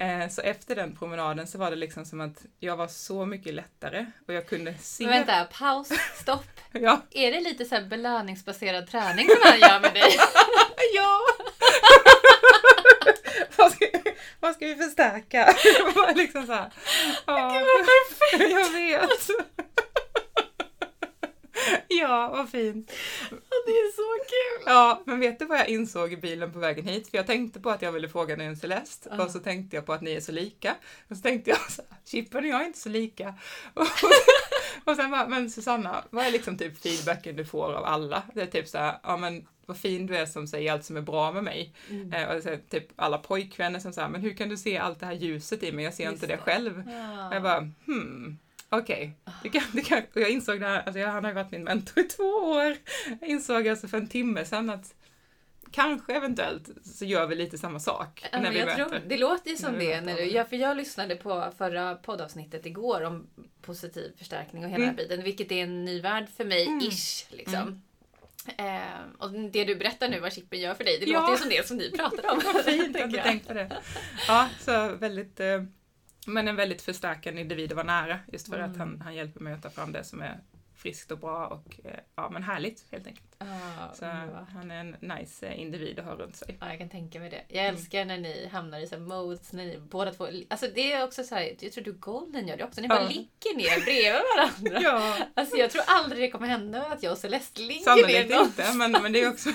[0.00, 3.54] Eh, så efter den promenaden så var det liksom som att jag var så mycket
[3.54, 5.04] lättare och jag kunde se...
[5.04, 5.88] Men vänta, paus,
[6.22, 6.46] stopp.
[6.72, 7.02] Ja!
[7.10, 10.02] Är det lite så här belöningsbaserad träning som han gör med dig?
[10.94, 11.20] ja.
[13.56, 13.86] vad, ska,
[14.46, 15.54] vad ska vi förstärka?
[16.14, 16.72] Liksom så här.
[17.26, 17.60] Ja,
[18.38, 19.30] jag vet.
[21.88, 22.92] ja, vad fint.
[23.66, 24.64] Det är så kul!
[24.66, 27.10] Ja, men vet du vad jag insåg i bilen på vägen hit?
[27.10, 29.24] För jag tänkte på att jag ville fråga dig en Celeste Ja.
[29.24, 30.74] och så tänkte jag på att ni är så lika.
[31.10, 33.34] Och så tänkte jag så här, Chippen och jag är inte så lika.
[33.74, 33.86] Och,
[34.84, 38.22] och sen bara, men Susanna, vad är liksom typ feedbacken du får av alla?
[38.34, 40.96] Det är typ så här, ja men vad fin du är som säger allt som
[40.96, 41.72] är bra med mig.
[41.90, 42.12] Mm.
[42.12, 45.06] Eh, och så typ alla pojkvänner som säger, men hur kan du se allt det
[45.06, 45.84] här ljuset i mig?
[45.84, 46.38] Jag ser Just inte det det.
[46.42, 46.82] själv.
[46.90, 47.34] Ja.
[47.34, 49.12] Jag bara, hmm, okej.
[49.42, 52.08] Det kan, kan, jag insåg det här, alltså jag, han har varit min mentor i
[52.08, 52.76] två år.
[53.20, 54.94] Jag insåg alltså för en timme sedan att
[55.70, 58.84] kanske eventuellt så gör vi lite samma sak Ja, när vi möter.
[58.84, 60.00] tror, det låter ju som När det.
[60.00, 63.26] När du, ja, för jag lyssnade på förra poddavsnittet igår om
[63.62, 64.96] positiv förstärkning och hela Mm.
[64.96, 65.24] den biten.
[65.24, 66.78] Vilket är en ny värld för mig, Mm.
[66.80, 67.26] ish.
[67.30, 67.54] Liksom.
[67.54, 67.82] Mm.
[68.58, 71.20] Eh, och det du berättar nu vad chippen gör för dig, det Ja.
[71.20, 72.40] låter ju som det som ni pratar om.
[72.54, 73.24] Vad fint, jag tänker hade jag.
[73.24, 73.76] tänkt på det.
[74.28, 75.62] Ja, så väldigt, eh,
[76.26, 78.78] men en väldigt förstärkande individ att vara nära, just för att Mm.
[78.80, 80.38] han, han hjälper mig att ta fram det som är
[80.86, 83.26] friskt och bra och eh, ja, men härligt helt enkelt.
[83.38, 84.48] Ah, Så underbart.
[84.54, 86.56] han är en nice eh, individ att ha runt sig.
[86.60, 87.42] Ja, jag kan tänka mig det.
[87.48, 87.74] Jag Mm.
[87.76, 90.28] älskar när ni hamnar i så modes, när ni båda två...
[90.48, 93.02] Alltså det är också så här, jag tror du Golden gör det också, ni bara
[93.02, 93.08] Ja.
[93.08, 94.80] ligger ner bredvid varandra.
[94.90, 98.36] Ja, Alltså jag tror aldrig det kommer hända att jag och Celeste ligger sannolikt ner
[98.36, 99.50] någon- inte, men, men det är också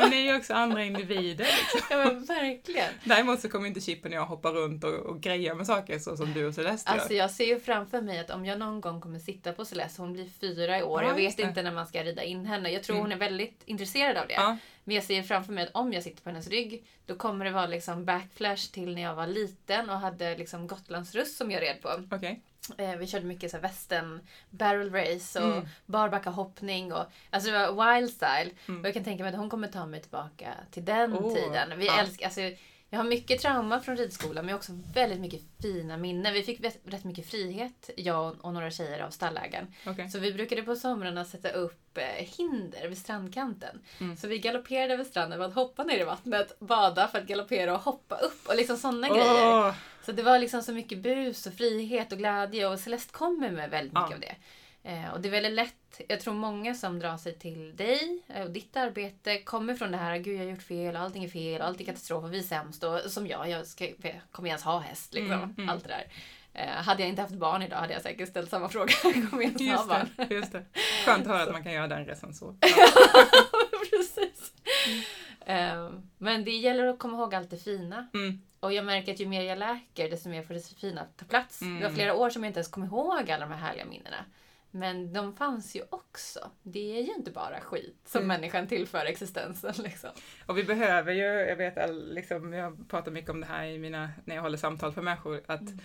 [0.00, 1.44] men det är ju också andra individer.
[1.44, 1.80] Liksom.
[1.90, 2.88] Ja men verkligen.
[3.04, 6.16] Däremot så kommer inte Chippen och jag hoppa runt och, och greja med saker så
[6.16, 7.18] som du och Celeste Alltså gör.
[7.20, 10.12] jag ser ju framför mig att om jag någon gång kommer sitta på Celeste, hon
[10.12, 12.70] blir fyra i år, Ja, jag vet inte när man ska rida in henne.
[12.70, 13.04] Jag tror Mm.
[13.04, 14.34] hon är väldigt intresserad av det.
[14.34, 17.44] Ja, Men jag ser framför mig att om jag sitter på hennes rygg, då kommer
[17.44, 21.62] det vara liksom backflash till när jag var liten och hade liksom Gotlandsruss som jag
[21.62, 22.02] red på.
[22.10, 22.40] okej.
[22.78, 25.68] Eh, vi körde mycket så här västern, barrel race och Mm.
[25.86, 28.50] barbackahoppning och alltså det var wild style.
[28.68, 28.80] Mm.
[28.80, 31.78] Och jag kan tänka mig att hon kommer ta mig tillbaka till den Åh, tiden.
[31.78, 32.00] Vi ja.
[32.00, 32.40] älskar, alltså,
[32.90, 36.32] jag har mycket trauma från ridskolan men också väldigt mycket fina minnen.
[36.34, 39.66] Vi fick rätt, mycket frihet, jag och några tjejer av stallägaren.
[39.86, 40.10] okej.
[40.10, 42.04] Så vi brukade på somrarna sätta upp eh,
[42.38, 43.80] hinder vid strandkanten.
[44.00, 44.16] Mm.
[44.16, 47.74] Så vi galopperade över stranden för att hoppa ner i vattnet, bada för att galoppera
[47.74, 49.58] och hoppa upp och liksom sådana grejer.
[49.58, 49.74] Åh,
[50.06, 53.70] Så det var liksom så mycket bus och frihet och glädje och Celeste kommer med
[53.70, 54.14] väldigt mycket Ja.
[54.14, 54.34] av det.
[54.82, 58.42] Eh, och det är väldigt lätt, jag tror många som drar sig till dig eh,
[58.42, 61.60] och ditt arbete kommer från det här, gud jag har gjort fel, allting är fel,
[61.60, 63.86] och allt är katastrof och vi är sämst och som jag, jag ska,
[64.30, 65.32] kommer jag ens ha häst liksom.
[65.32, 65.68] Mm, mm.
[65.68, 66.06] Allt det där.
[66.52, 69.42] Eh, hade jag inte haft barn idag hade jag säkert ställt samma fråga, kommer jag
[69.42, 70.08] ens ha just barn?
[70.28, 70.64] det, just det.
[71.04, 72.54] Skönt att höra att man kan göra den resan så.
[73.90, 74.52] Precis.
[75.40, 78.08] Eh, men det gäller att komma ihåg allt det fina.
[78.14, 78.42] Mm.
[78.60, 81.62] Och jag märker att ju mer jag läker, desto mer får det fina ta plats.
[81.62, 81.80] Mm.
[81.80, 84.24] Det var flera år som jag inte ens kom ihåg alla de här härliga minnena.
[84.70, 86.50] Men de fanns ju också.
[86.62, 88.28] Det är ju inte bara skit som Mm.
[88.28, 89.74] människan tillför existensen.
[89.78, 90.10] Liksom.
[90.46, 93.78] Och vi behöver ju, jag vet all- liksom, jag pratar mycket om det här i
[93.78, 95.78] mina, när jag håller samtal för människor, att Mm.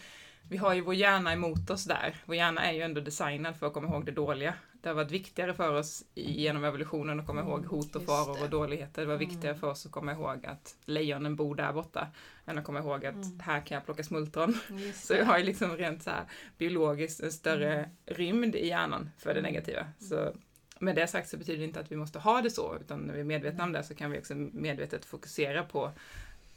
[0.49, 2.15] Vi har ju vår hjärna emot oss där.
[2.25, 4.53] Vår hjärna är ju ändå designad för att komma ihåg det dåliga.
[4.81, 8.43] Det har varit viktigare för oss genom evolutionen att komma Mm, ihåg hot och faror
[8.43, 9.01] och dåligheter.
[9.01, 9.29] Det var Mm.
[9.29, 12.08] viktigare för oss att komma ihåg att lejonen bor där borta,
[12.45, 13.39] än att komma ihåg att Mm.
[13.39, 14.58] här kan jag plocka smultron.
[14.95, 16.23] Så jag har ju liksom rent så här
[16.58, 17.89] biologiskt en större Mm.
[18.05, 19.53] rymd i hjärnan för det Mm.
[19.53, 19.88] negativa.
[19.99, 20.34] Så
[20.79, 23.13] med det sagt så betyder det inte att vi måste ha det så, utan när
[23.13, 25.91] vi är medvetna om det så kan vi också medvetet fokusera på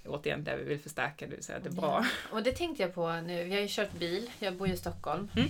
[0.06, 2.06] återigen det vi vill förstärka, det vill säga det är bra.
[2.32, 3.42] Och det tänkte jag på nu.
[3.42, 4.30] Jag har ju kört bil.
[4.38, 5.28] Jag bor ju i Stockholm.
[5.37, 5.48] Mm.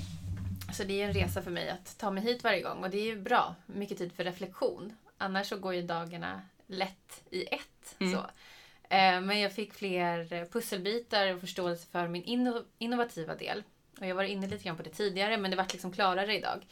[0.75, 2.85] Så det är en resa för mig att ta mig hit varje gång.
[2.85, 3.55] Och det är ju bra.
[3.67, 4.97] Mycket tid för reflektion.
[5.19, 7.95] Annars så går ju dagarna lätt i ett.
[7.99, 8.13] Mm.
[8.13, 8.19] Så.
[8.95, 13.63] Eh, Men jag fick fler eh, pusselbitar och förståelse för min inno- innovativa del.
[14.01, 16.63] Och jag var inne lite grann på det tidigare men det vart liksom klarare idag.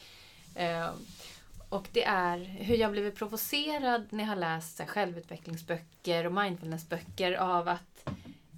[1.69, 6.33] Och det är hur jag blivit provocerad när jag har läst så här, självutvecklingsböcker och
[6.33, 8.09] mindfulnessböcker av att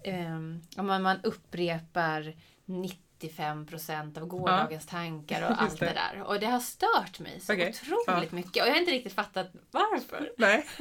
[0.05, 2.33] um, man, man upprepar
[2.65, 5.85] 95 procent av gårdagens tankar och allt det.
[5.85, 6.21] det där.
[6.21, 7.73] Och det har stört mig så Okej.
[8.07, 8.63] otroligt mycket.
[8.63, 10.31] Och jag har inte riktigt fattat varför.
[10.37, 10.65] Nej.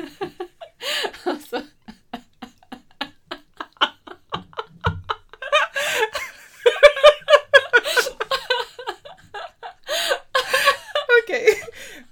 [1.24, 1.60] Alltså,
[11.24, 11.62] Okej.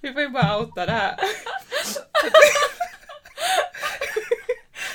[0.01, 1.17] Vi får ju bara outa det här.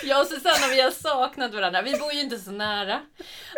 [0.04, 1.82] jag och Susanna vi har saknat varandra.
[1.82, 3.02] Vi bor ju inte så nära.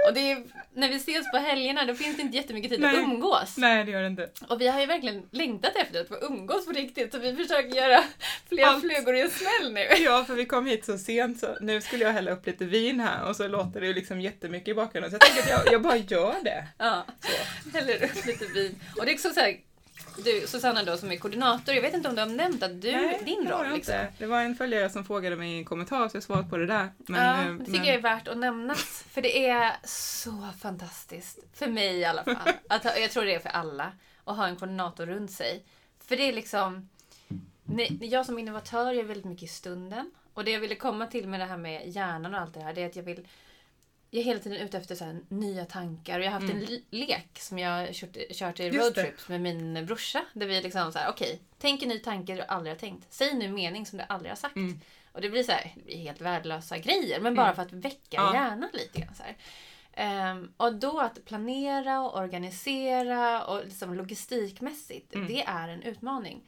[0.07, 2.89] Och det är, när vi ses på helgerna då finns det inte jättemycket tid Nej.
[2.89, 3.57] att umgås.
[3.57, 4.29] Nej, det gör det inte.
[4.49, 7.75] Och vi har ju verkligen längtat efter att få umgås på riktigt så vi försöker
[7.75, 8.03] göra
[8.49, 8.81] flera Allt.
[8.81, 9.87] flugor i en smäll nu.
[9.99, 12.99] Ja, för vi kom hit så sent så nu skulle jag hälla upp lite vin
[12.99, 15.73] här och så låter det ju liksom jättemycket i bakgrunden så jag tänker att jag,
[15.73, 16.67] jag bara gör det.
[16.77, 17.05] Ja,
[17.73, 18.79] häller upp lite vin.
[18.97, 19.57] Och det är också så här,
[20.17, 22.91] du Susanna då som är koordinator, jag vet inte om du har nämnt att du,
[22.91, 23.95] Nej, din det roll jag liksom.
[23.95, 24.13] inte.
[24.17, 26.65] Det var en följare som frågade mig i en kommentar så jag svarade på det
[26.65, 26.89] där.
[26.97, 29.03] Men, ja, eh, det tycker men- jag är värt att nämnas.
[29.09, 31.39] För det är så fantastiskt.
[31.53, 32.53] För mig i alla fall.
[32.69, 33.91] Att, jag tror det är för alla.
[34.23, 35.63] Att ha en koordinator runt sig.
[36.07, 36.89] För det är liksom...
[38.01, 40.11] Jag som innovatör gör väldigt mycket i stunden.
[40.33, 42.73] Och det jag ville komma till med det här med hjärnan och allt det här,
[42.73, 43.27] det är att jag vill...
[44.13, 46.19] Jag är hela tiden ute efter så nya tankar.
[46.19, 48.81] Och jag har haft en li- lek som jag kört, kört i Mm.
[48.81, 50.25] Roadtrips med min brorsa.
[50.33, 53.13] Där vi liksom så här, okej, tänk en ny tanke du aldrig har tänkt.
[53.13, 54.55] Säg nu en mening som du aldrig har sagt.
[54.55, 54.79] Mm.
[55.11, 57.55] Och det blir så här, det blir helt värdelösa grejer, men bara Mm.
[57.55, 58.33] för att väcka Ja.
[58.33, 59.15] hjärnan lite grann.
[59.15, 59.23] Så.
[59.93, 65.27] Ehm, och då att planera och organisera och liksom logistikmässigt, Mm.
[65.27, 66.41] det är en utmaning.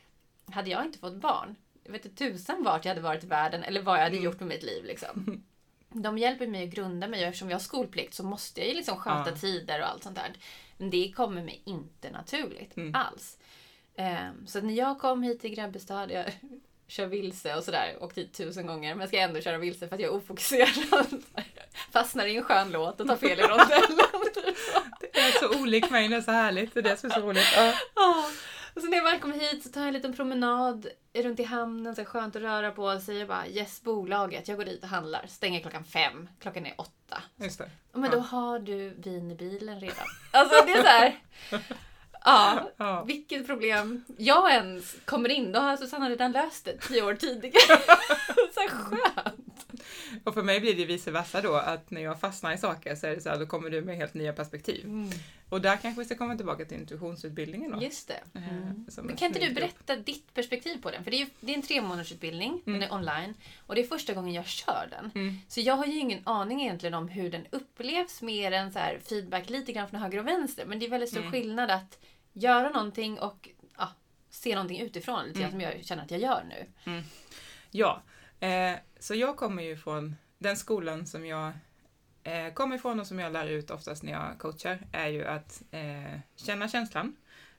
[0.51, 3.63] Hade jag inte fått barn, jag vet inte tusan vart jag hade varit i världen
[3.63, 4.25] eller vad jag hade Mm.
[4.25, 4.85] gjort med mitt liv.
[4.85, 5.43] Liksom.
[6.01, 8.75] De hjälper mig att grunda mig och eftersom jag har skolplikt så måste jag ju
[8.75, 9.35] liksom sköta Ja.
[9.35, 10.33] tider och allt sånt där.
[10.77, 12.95] Men det kommer mig inte naturligt Mm.
[12.95, 13.37] alls.
[13.97, 16.25] Ehm, så att när jag kom hit till Grebbestad, jag
[16.87, 20.01] kör vilse och sådär, åkt hit tusen gånger, men ska ändå köra vilse för att
[20.01, 21.23] jag är ofokuserad.
[21.91, 23.99] Fastnar i en skön låt och tar fel i rondellen.
[25.13, 26.73] Det är så olikt mig, det är så härligt.
[26.73, 27.47] Det är det som är så roligt.
[27.55, 27.73] Ja.
[28.75, 31.43] Och så när jag väl kommer hit så tar jag en liten promenad runt i
[31.43, 33.17] hamnen, så är skönt att röra på sig.
[33.17, 34.47] Jag bara yes, bolaget.
[34.47, 35.25] Jag går dit och handlar.
[35.27, 36.29] Stänger klockan fem.
[36.39, 37.23] Klockan är åtta.
[37.35, 37.69] Just det.
[37.93, 38.09] Men Ja.
[38.09, 40.05] då har du vin i bilen redan.
[40.31, 41.19] Alltså det är så här.
[42.27, 43.03] Ja, Ja.
[43.03, 45.51] vilket problem jag ens kommer in.
[45.51, 47.79] Då har Susanna redan löst det tio år tidigare.
[48.53, 49.65] så skönt.
[50.23, 53.07] Och för mig blir det vice versa då, att när jag fastnar i saker så
[53.07, 54.85] är det så här, då kommer du med helt nya perspektiv.
[55.49, 57.81] Och där kanske vi ska komma tillbaka till intuitionsutbildningen då.
[57.83, 58.23] Just det.
[58.33, 58.85] Eh, Mm.
[58.97, 61.03] Men en kan inte du berätta ditt perspektiv på den?
[61.03, 62.79] För det är, det är en tre månadersutbildning, Mm.
[62.79, 63.33] den är online.
[63.67, 65.11] Och det är första gången jag kör den.
[65.15, 65.37] Mm.
[65.47, 68.99] Så jag har ju ingen aning egentligen om hur den upplevs mer än så här
[69.03, 70.65] feedback lite grann från höger och vänster.
[70.65, 71.31] Men det är väldigt stor Mm.
[71.31, 71.99] skillnad att
[72.33, 73.89] göra någonting och ja,
[74.29, 75.25] se någonting utifrån.
[75.27, 75.51] Lite Mm.
[75.51, 76.91] som jag känner att jag gör nu.
[77.71, 78.01] Ja,
[78.39, 81.51] eh, så jag kommer ju från den skolan som jag
[82.25, 85.63] eh, kommer ifrån och som jag lär ut oftast när jag coachar är ju att
[85.71, 87.15] eh, känna känslan,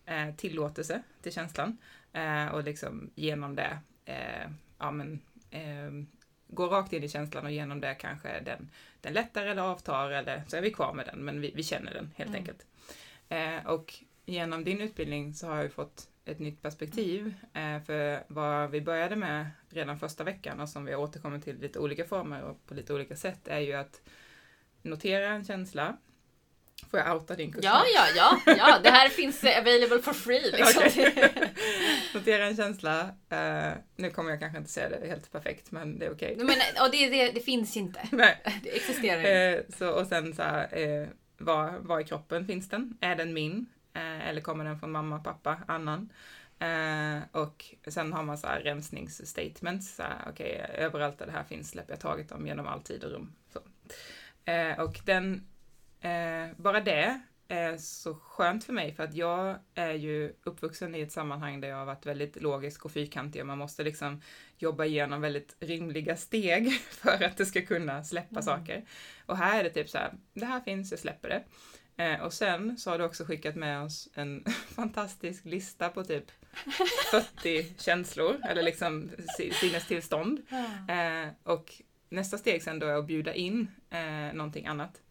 [0.07, 1.79] eh, tillåtelse till känslan
[2.13, 5.91] eh, och liksom genom det, eh, ja men, eh,
[6.49, 10.43] gå rakt in i känslan och genom det kanske den, den lättar eller avtar eller
[10.49, 12.41] så är vi kvar med den men vi, vi känner den helt Mm.
[12.41, 12.67] enkelt.
[13.67, 13.95] Och
[14.27, 17.35] genom din utbildning så har jag ju fått ett nytt perspektiv.
[17.87, 21.79] För vad vi började med redan första veckan och som vi återkommer till i lite
[21.79, 24.01] olika former och på lite olika sätt är ju att
[24.87, 25.97] notera en känsla.
[26.91, 27.65] Får jag outa din kurs?
[27.65, 28.79] Ja, ja, ja, ja.
[28.83, 30.51] Det här finns available for free.
[30.53, 30.83] Liksom.
[30.87, 31.33] Okej.
[32.15, 33.01] Notera en känsla.
[33.29, 36.37] Eh, nu kommer jag kanske inte säga det helt perfekt men det är okej.
[36.37, 38.01] Men, och det, det, det finns inte.
[38.13, 38.43] Nej.
[38.63, 39.33] Det existerar inte.
[39.33, 42.99] Eh, så, och sen så här, eh, var, var i kroppen finns den?
[43.01, 43.67] Är den min?
[44.23, 46.13] Eller kommer den från mamma, pappa, annan?
[47.33, 49.95] Och sen har man så här rensningsstatements.
[49.95, 53.05] Så här, Okej, överallt där det här finns släpper jag taget om genom all tid
[53.05, 53.33] och rum.
[53.53, 53.61] Så.
[54.47, 55.47] Eh, och den,
[56.01, 61.01] eh, bara det är så skönt för mig för att jag är ju uppvuxen i
[61.01, 64.23] ett sammanhang där jag har varit väldigt logisk och fyrkantig och man måste liksom
[64.59, 68.43] jobba igenom väldigt rimliga steg för att det ska kunna släppa Mm.
[68.43, 68.85] saker.
[69.27, 71.45] Och här är det typ så här, det här finns, jag släpper det.
[72.05, 76.25] Eh, och sen så har du också skickat med oss en fantastisk lista på typ
[77.11, 80.41] 40 känslor, eller liksom si- sinnestillstånd.
[80.89, 81.73] Eh, och
[82.09, 85.03] nästa steg sen då är att bjuda in eh, någonting annat.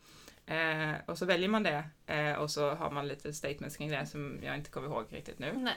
[0.46, 4.06] Eh, och så väljer man det eh, och så har man lite statements kring det
[4.06, 5.54] som jag inte kommer ihåg riktigt nu.
[5.58, 5.74] Nej.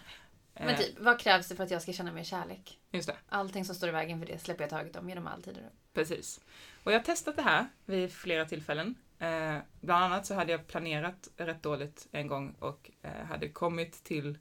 [0.55, 2.79] Eh, Men typ, vad krävs det för att jag ska känna mer kärlek?
[2.91, 3.17] Just det.
[3.29, 5.59] Allting som står i vägen för det släpper jag taget om genom all tid.
[5.95, 6.41] Precis.
[6.85, 8.95] Och jag har testat det här vid flera tillfällen.
[9.19, 14.05] Eh, bland annat så hade jag planerat rätt dåligt en gång och eh, hade kommit
[14.05, 14.39] till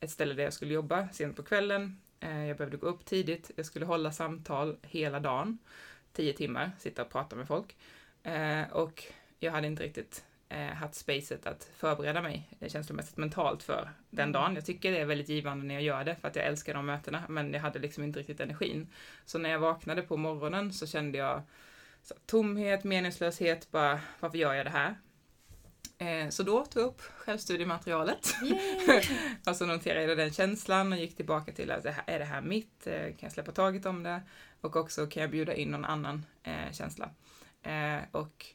[0.00, 2.00] ett ställe där jag skulle jobba sent på kvällen.
[2.20, 3.50] Eh, jag behövde gå upp tidigt.
[3.56, 5.58] Jag skulle hålla samtal hela dagen.
[6.14, 7.76] Tio timmar, sitta och prata med folk.
[8.22, 9.04] Eh, och
[9.40, 14.28] jag hade inte riktigt eh, haft spacet att förbereda mig eh, känslomässigt mentalt för den
[14.28, 14.32] Mm.
[14.32, 14.54] dagen.
[14.54, 16.86] Jag tycker det är väldigt givande när jag gör det för att jag älskar de
[16.86, 18.88] mötena men jag hade liksom inte riktigt energin.
[19.24, 21.42] Så när jag vaknade på morgonen så kände jag
[22.02, 24.94] så, tomhet, meningslöshet, bara varför gör jag det här?
[25.98, 28.34] Eh, så då tog jag upp självstudiematerialet
[29.46, 32.40] och så noterade jag den känslan och gick tillbaka till att här- är det här
[32.40, 32.86] mitt?
[32.86, 34.22] Eh, Kan jag släppa taget om det?
[34.60, 37.10] Och också kan jag bjuda in någon annan eh, känsla?
[37.62, 38.46] Eh, och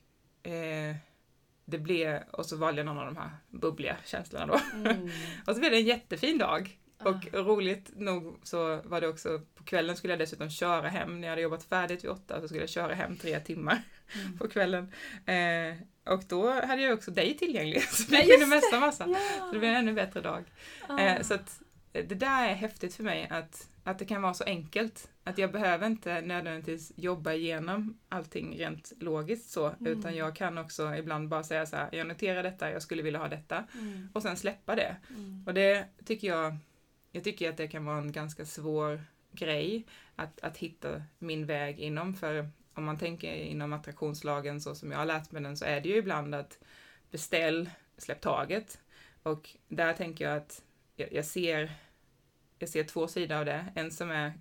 [1.66, 4.60] det blev, och så valde jag någon av de här bubbliga känslorna då.
[4.74, 5.10] Mm.
[5.48, 6.80] Och så blev det en jättefin dag.
[7.04, 7.38] Och Ah.
[7.38, 11.22] roligt nog så var det också, på kvällen skulle jag dessutom köra hem.
[11.22, 13.82] När jag hade jobbat färdigt vid åtta så skulle jag köra hem tre timmar
[14.26, 14.38] Mm.
[14.38, 14.94] på kvällen.
[15.26, 15.78] Eh,
[16.14, 17.84] och då hade jag också dig tillgänglig.
[17.90, 19.06] Så vi Ja, kunde messa massa.
[19.08, 19.20] Ja.
[19.40, 20.44] Så det blev en ännu bättre dag.
[20.88, 21.00] Ah.
[21.00, 21.62] Eh, så att
[21.94, 25.10] eh, det där är häftigt för mig att, att det kan vara så enkelt.
[25.24, 30.00] Att jag behöver inte nödvändigtvis jobba igenom allting rent logiskt så, Mm.
[30.00, 33.20] utan jag kan också ibland bara säga så här, jag noterar detta, jag skulle vilja
[33.20, 34.10] ha detta, Mm.
[34.14, 34.96] och sen släppa det.
[35.10, 35.44] Mm.
[35.48, 36.58] Och det tycker jag,
[37.12, 41.80] jag tycker att det kan vara en ganska svår grej att, att hitta min väg
[41.80, 45.66] inom, för om man tänker inom attraktionslagen så som jag har lärt mig den så
[45.66, 46.60] är det ju ibland att
[47.12, 48.80] beställ, släpp taget.
[49.24, 50.64] Och där tänker jag att
[50.96, 51.72] jag, jag ser
[52.60, 53.66] jag ser två sidor av det.
[53.76, 54.34] En som är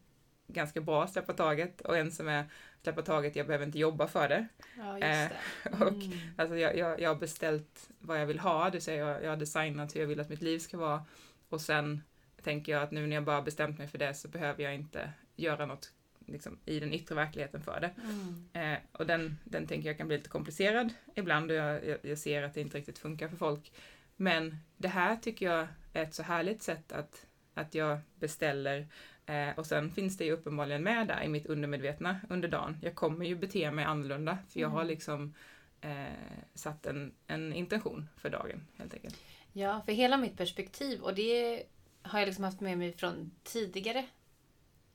[0.47, 2.45] ganska bra släppa taget och en som är
[2.83, 4.47] släppa taget, jag behöver inte jobba för det.
[4.77, 5.85] Ja, just Eh, det.
[5.85, 6.19] och Mm.
[6.37, 9.37] Alltså jag, jag, jag har beställt vad jag vill ha, det säga jag, jag har
[9.37, 11.05] designat hur jag vill att mitt liv ska vara.
[11.49, 12.03] Och sen
[12.43, 15.13] tänker jag att nu när jag bara bestämt mig för det så behöver jag inte
[15.37, 15.93] göra något
[16.29, 17.91] liksom, i den yttre verkligheten för det.
[18.05, 18.49] Mm.
[18.73, 22.43] Eh, och den, den tänker jag kan bli lite komplicerad ibland och jag, jag, ser
[22.43, 23.73] att det inte riktigt funkar för folk.
[24.17, 28.87] Men det här tycker jag är ett så härligt sätt att, att jag beställer
[29.27, 32.77] eh, och sen finns det ju uppenbarligen med där i mitt undermedvetna under dagen.
[32.83, 34.89] Jag kommer ju bete mig annorlunda för jag har Mm.
[34.89, 35.35] liksom
[35.81, 36.07] eh,
[36.55, 39.17] satt en, en intention för dagen helt enkelt.
[39.53, 41.63] Ja, för hela mitt perspektiv och det
[42.03, 44.05] har jag liksom haft med mig från tidigare.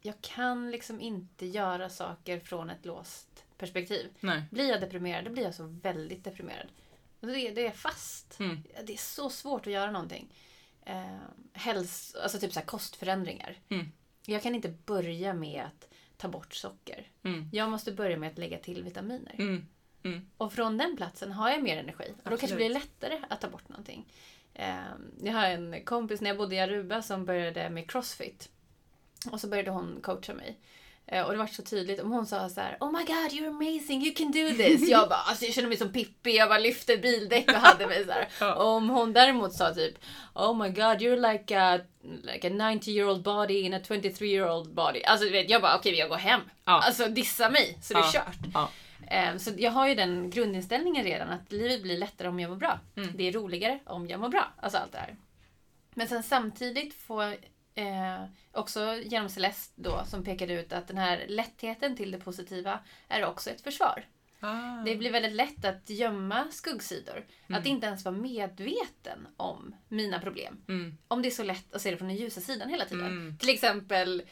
[0.05, 4.09] Jag kan liksom inte göra saker från ett låst perspektiv.
[4.19, 4.43] Nej.
[4.51, 6.67] Blir jag deprimerad, då blir jag så väldigt deprimerad.
[7.19, 8.39] Och det, det är fast.
[8.39, 8.63] Mm.
[8.83, 10.33] Det är så svårt att göra någonting.
[10.85, 11.17] Eh,
[11.53, 13.57] häls, alltså typ så kostförändringar.
[13.69, 13.91] Mm.
[14.25, 17.07] Jag kan inte börja med att ta bort socker.
[17.23, 17.49] Mm.
[17.53, 19.35] Jag måste börja med att lägga till vitaminer.
[19.37, 19.65] Mm.
[20.03, 20.29] Mm.
[20.37, 22.13] Och från den platsen har jag mer energi.
[22.23, 22.57] Och då kanske Absolut.
[22.57, 24.05] blir det lättare att ta bort någonting.
[24.53, 24.75] Eh,
[25.23, 28.49] jag har en kompis när jag bodde i Aruba som började med crossfit.
[29.31, 30.57] Och så började hon coacha mig.
[31.07, 31.99] Eh, och det var så tydligt.
[32.01, 34.89] Om hon sa så här: Oh my god you're amazing, you can do this.
[34.89, 36.35] Jag bara, alltså jag kände mig som Pippi.
[36.37, 38.27] Jag bara lyfte bildäck och hade mig så här.
[38.39, 38.53] Ja.
[38.55, 39.95] Och om hon däremot sa typ
[40.33, 41.79] Oh my god you're like a,
[42.23, 45.03] like a 90 year old body in a 23 year old body.
[45.03, 46.41] Alltså du vet, jag bara okej jag går hem.
[46.65, 46.81] Ja.
[46.81, 48.11] Alltså dissa mig så det är Ja.
[48.11, 48.37] kört.
[48.53, 48.69] Ja.
[49.07, 52.57] Eh, Så jag har ju den grundinställningen redan att livet blir lättare om jag mår
[52.57, 52.79] bra.
[52.95, 53.09] Mm.
[53.15, 54.53] Det är roligare om jag mår bra.
[54.61, 55.15] Alltså allt det här.
[55.95, 57.35] Men sen samtidigt får
[57.75, 62.79] eh, också genom Celeste då som pekade ut att den här lättheten till det positiva
[63.07, 64.05] är också ett försvar.
[64.39, 64.83] Ah.
[64.85, 67.25] Det blir väldigt lätt att gömma skuggsidor.
[67.47, 67.59] Mm.
[67.61, 70.57] Att inte ens vara medveten om mina problem.
[70.67, 70.97] Mm.
[71.07, 73.05] Om det är så lätt att se det från den ljusa sidan hela tiden.
[73.05, 73.37] Mm.
[73.37, 74.23] Till exempel,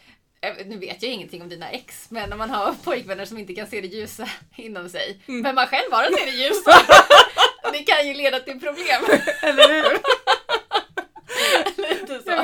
[0.42, 3.54] eh, nu vet jag ingenting om dina ex, men om man har pojkvänner som inte
[3.56, 5.42] kan se det ljusa inom sig, Mm.
[5.42, 6.72] men man själv bara ser det ljusa.
[7.74, 9.02] det kan ju leda till problem.
[9.42, 9.98] Eller hur?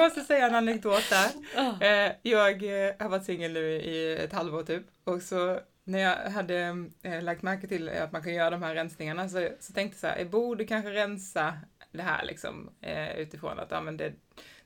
[0.09, 0.19] Så.
[0.19, 1.31] måste säga en anekdot där.
[1.55, 1.85] Ah.
[1.85, 6.31] Eh, jag eh, har varit singel nu i ett halvår typ och så när jag
[6.31, 9.95] hade eh, lagt märke till att man kan göra de här rensningarna så, så tänkte
[9.95, 11.53] jag så här, jag borde kanske rensa
[11.91, 14.13] det här liksom eh, utifrån att ja, men det,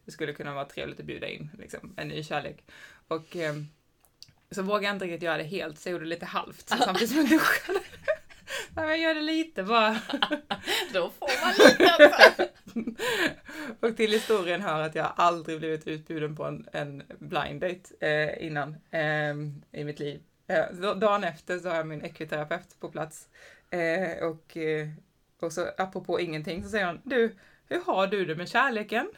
[0.06, 2.64] det skulle kunna vara trevligt att bjuda in liksom, en ny kärlek.
[3.08, 3.54] Och eh,
[4.52, 7.10] så vågade jag inte riktigt göra det helt så jag gjorde det lite halvt samtidigt
[7.10, 7.80] som jag duschade.
[8.76, 9.90] Ja, jag gör det lite bara.
[10.94, 12.50] Då får man lite.
[13.80, 18.46] Och till historien hör att jag aldrig blivit utbjuden på en, en blind date eh,
[18.46, 19.34] innan eh,
[19.82, 20.22] i mitt liv.
[20.48, 23.28] Eh, dagen efter så har jag min ekviterapeut på plats.
[23.70, 24.88] Eh, och, eh,
[25.42, 27.36] och så apropå ingenting så säger han, du,
[27.70, 29.12] hur har du det med kärleken?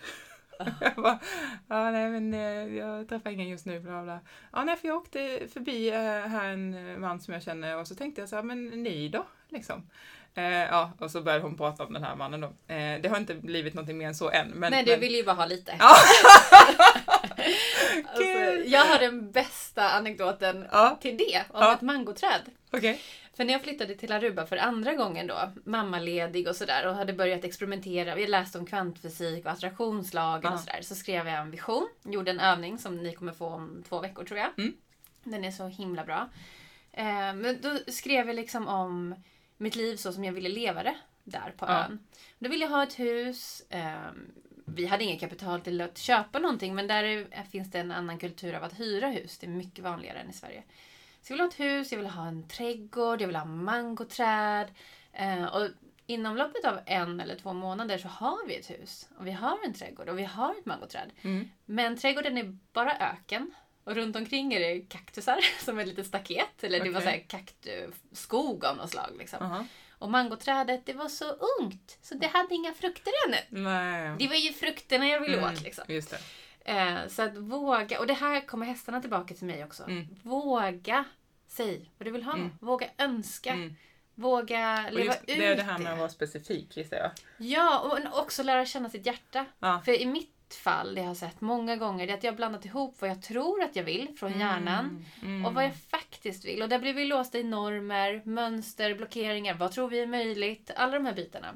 [0.82, 1.20] Jag bara,
[1.68, 4.20] ja nej men eh, jag träffar ingen just nu, bla bla.
[4.54, 5.96] Ja nej för jag åkte förbi eh,
[6.30, 9.26] här en man som jag känner och så tänkte jag så här, men ni då?
[9.50, 9.90] Liksom.
[10.36, 12.48] Eh, ja, och så började hon prata om den här mannen då.
[12.74, 14.48] Eh, det har inte blivit någonting mer än så än.
[14.48, 15.76] Men, Nej, du men, vill ju bara ha lite.
[15.80, 15.96] Ja.
[18.08, 18.24] alltså,
[18.66, 21.74] jag har den bästa anekdoten Ja, till det, om Ja.
[21.74, 22.42] ett mangoträd.
[22.72, 23.02] okej.
[23.36, 27.14] För när jag flyttade till Aruba för andra gången då, mammaledig och sådär och hade
[27.14, 30.54] börjat experimentera, vi läste om kvantfysik och attraktionslagen Ja.
[30.54, 33.84] och sådär, så skrev jag en vision, gjorde en övning som ni kommer få om
[33.90, 34.50] två veckor tror jag.
[34.58, 34.74] Mm.
[35.24, 36.30] Den är så himla bra.
[36.92, 39.16] Eh, men då skrev jag liksom om
[39.58, 41.86] mitt liv så som jag ville leva det där på Ja.
[41.86, 42.00] ön.
[42.40, 43.64] Då ville jag ha ett hus.
[43.70, 44.32] ehm,
[44.66, 48.20] vi hade inget kapital till att köpa någonting men där är, finns det en annan
[48.20, 49.38] kultur av att hyra hus.
[49.38, 50.64] Det är mycket vanligare än i Sverige.
[51.24, 54.68] Så jag ville ha ett hus, jag ville ha en trädgård, jag ville ha mangoträd.
[55.14, 55.68] Eh, och
[56.06, 59.10] inom loppet av en eller två månader så har vi ett hus.
[59.18, 61.12] Och vi har en trädgård och vi har ett mangoträd.
[61.22, 61.50] Mm.
[61.66, 63.54] Men trädgården är bara öken.
[63.84, 66.64] Och runt omkring är det kaktusar som ett litet staket.
[66.64, 69.16] Eller det var så här kaktuskog av något slag.
[69.20, 69.44] Liksom.
[69.44, 69.66] Aha.
[69.92, 71.26] Och mangoträdet det var så
[71.60, 71.98] ungt.
[72.02, 73.38] Så det hade inga frukter ännu.
[73.64, 74.16] Nej.
[74.20, 75.62] Det var ju frukterna jag ville Mm, åt.
[75.62, 75.84] Liksom.
[76.64, 76.72] Det.
[76.72, 79.84] Eh, så att våga, och det här kommer hästarna tillbaka till mig också.
[79.84, 80.08] Mm.
[80.24, 81.06] Våga
[81.48, 82.34] säg vad du vill ha.
[82.34, 82.52] Mm.
[82.60, 83.54] Våga önska.
[83.54, 83.76] Mm.
[84.16, 87.12] Våga leva just, ut det är det här med att vara specifik gissar jag.
[87.38, 89.46] Ja, och också lära känna sitt hjärta.
[89.60, 89.82] Ja.
[89.86, 90.30] För i mitt
[90.64, 93.10] fall, det jag har sett många gånger, det är att jag har blandat ihop vad
[93.10, 95.46] jag tror att jag vill från hjärnan Mm.
[95.46, 96.62] och vad jag faktiskt vill.
[96.62, 99.54] Och där blir vi låsta i normer, mönster, blockeringar.
[99.54, 100.72] Vad tror vi är möjligt?
[100.76, 101.56] Alla de här bitarna.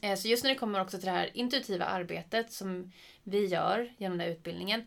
[0.00, 3.92] Eh, Så just när det kommer också till det här intuitiva arbetet som vi gör
[3.98, 4.86] genom den här utbildningen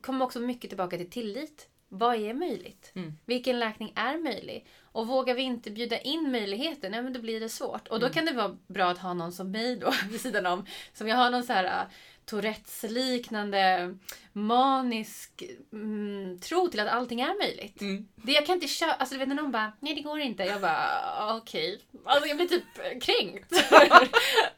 [0.00, 1.68] kommer också mycket tillbaka till tillit.
[1.88, 2.92] Vad är möjligt?
[2.94, 3.18] Mm.
[3.24, 4.66] Vilken läkning är möjlig?
[4.82, 7.88] Och vågar vi inte bjuda in möjligheten, ja, men då blir det svårt.
[7.88, 8.14] Och då Mm.
[8.14, 10.66] kan det vara bra att ha någon som mig då, vid sidan om.
[10.94, 11.86] Som jag har någon så här
[12.30, 13.94] Tourettes-liknande
[14.32, 17.80] manisk mm, tro till att allting är möjligt.
[17.80, 18.08] Mm.
[18.14, 20.42] Det jag kan inte köra, alltså du vet när någon bara nej det går inte.
[20.42, 21.80] Jag bara "Ah, okej.
[22.04, 22.64] Alltså jag blir typ
[23.02, 23.52] kränkt.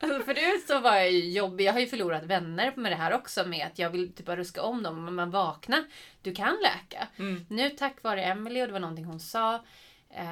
[0.00, 1.64] alltså förut så var jag ju jobbig.
[1.64, 4.36] Jag har ju förlorat vänner med det här också med att jag vill typ bara
[4.36, 5.04] ruska om dem.
[5.04, 5.84] Men man vaknar.
[6.22, 7.08] Du kan läka.
[7.18, 7.46] Mm.
[7.48, 9.54] Nu tack vare Emily och det var någonting hon sa.
[10.10, 10.24] Eh,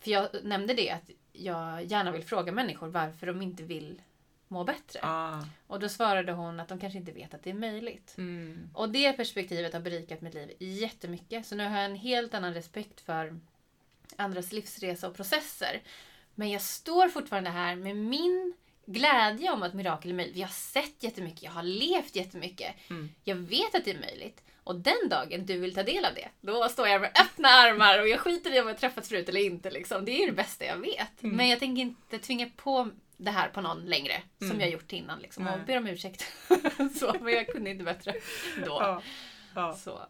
[0.00, 4.02] för jag nämnde det att jag gärna vill fråga människor varför de inte vill
[4.48, 5.00] må bättre.
[5.02, 5.42] Ah.
[5.66, 8.14] Och då svarade hon att de kanske inte vet att det är möjligt.
[8.18, 8.70] Mm.
[8.74, 11.46] Och det perspektivet har berikat mitt liv jättemycket.
[11.46, 13.40] Så nu har jag en helt annan respekt för
[14.16, 15.82] andras livsresa och processer.
[16.34, 18.54] Men jag står fortfarande här med min
[18.86, 20.36] glädje om att mirakel är möjligt.
[20.36, 22.74] Vi har sett jättemycket, jag har levt jättemycket.
[22.90, 23.10] Mm.
[23.24, 24.42] Jag vet att det är möjligt.
[24.64, 28.00] Och den dagen du vill ta del av det, då står jag med öppna armar
[28.00, 29.70] och jag skiter i om jag träffats förut eller inte.
[29.70, 30.04] Liksom.
[30.04, 31.22] Det är det bästa jag vet.
[31.22, 31.36] Mm.
[31.36, 32.90] Men jag tänker inte tvinga på
[33.24, 34.60] det här på någon längre, som Mm.
[34.60, 35.18] jag gjort innan.
[35.18, 36.24] Liksom, och ber om ursäkt.
[37.00, 38.14] så, men jag kunde inte bättre
[38.56, 38.78] då.
[38.80, 39.02] Ja.
[39.54, 39.74] Ja.
[39.76, 40.00] Så.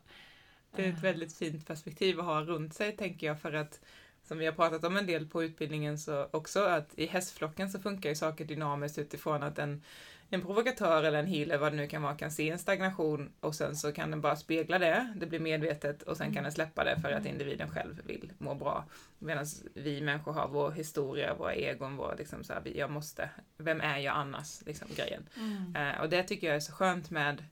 [0.77, 3.81] Det är ett väldigt fint perspektiv att ha runt sig tänker jag för att
[4.29, 7.79] som vi har pratat om en del på utbildningen så också att i hästflocken så
[7.79, 9.83] funkar ju saker dynamiskt utifrån att en,
[10.35, 13.55] en provokatör eller en healer, vad det nu kan vara, kan se en stagnation och
[13.55, 16.85] sen så kan den bara spegla det, det blir medvetet och sen kan den släppa
[16.85, 18.85] det för att individen själv vill må bra.
[19.19, 23.81] Medan vi människor har vår historia, våra egon, vår liksom så här, jag måste, vem
[23.81, 25.29] är jag annars, liksom grejen.
[25.37, 25.77] Mm.
[25.77, 27.45] Eh, och det tycker jag är så skönt med,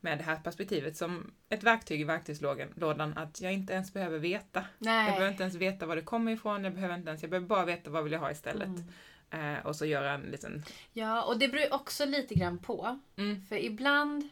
[0.00, 4.18] med det här perspektivet som ett verktyg i verktygslådan, lådan, att jag inte ens behöver
[4.18, 4.64] veta.
[4.78, 5.30] Jag behöver Nej.
[5.30, 7.90] inte ens veta var det kommer ifrån, jag behöver inte ens, jag behöver bara veta
[7.90, 8.66] vad vill jag ha istället.
[8.66, 8.84] Mm.
[9.30, 10.64] Eh, och så göra en liten...
[10.92, 12.98] Ja, och det beror också lite grann på.
[13.16, 14.28] Mm, För ibland,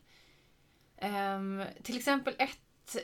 [0.96, 2.96] ehm, till exempel ett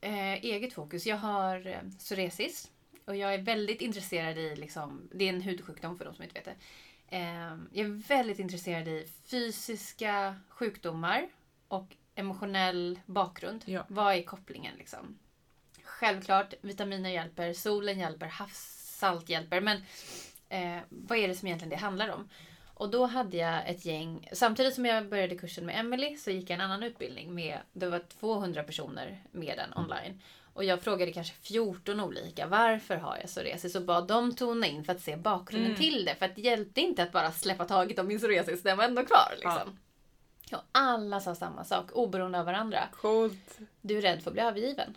[0.00, 1.06] eh, eget fokus.
[1.06, 2.70] Jag har eh, psoriasis
[3.04, 6.34] och jag är väldigt intresserad i, liksom, det är en hudsjukdom för de som inte
[6.34, 6.56] vet det.
[7.16, 11.28] Ehm, jag är väldigt intresserad i fysiska sjukdomar
[11.68, 13.62] och emotionell bakgrund.
[13.66, 13.84] Ja.
[13.88, 15.18] Vad är kopplingen liksom?
[15.82, 19.60] Självklart, vitaminer hjälper, solen hjälper, havssalt hjälper.
[19.60, 19.82] Men
[20.54, 22.28] eh, vad är det som egentligen det handlar om?
[22.74, 26.50] Och då hade jag ett gäng, samtidigt som jag började kursen med Emily så gick
[26.50, 30.20] jag en annan utbildning med, det var 200 personer med den online.
[30.54, 33.74] Och jag frågade kanske 14 olika, varför har jag psoriasis?
[33.74, 35.80] Och bad dem tona in för att se bakgrunden Mm.
[35.80, 36.14] till det.
[36.14, 39.04] För att det hjälpte inte att bara släppa taget om min psoriasis, den var ändå
[39.04, 39.32] kvar.
[39.34, 39.78] Liksom.
[40.52, 42.88] Och alla sa samma sak, oberoende av varandra.
[42.92, 43.58] Coolt.
[43.80, 44.96] Du är rädd för att bli övergiven.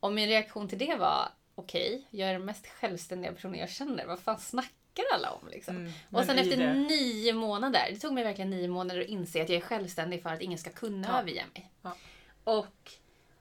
[0.00, 4.06] Och min reaktion till det var, okej, jag är den mest självständiga personen jag känner.
[4.06, 4.70] Vad fan snackar
[5.14, 5.76] alla om liksom?
[5.76, 9.42] Mm, Och sen efter det- nio månader, det tog mig verkligen nio månader att inse
[9.42, 11.20] att jag är självständig för att ingen ska kunna Ja.
[11.20, 11.70] överge mig.
[11.82, 11.96] Ja.
[12.44, 12.92] Och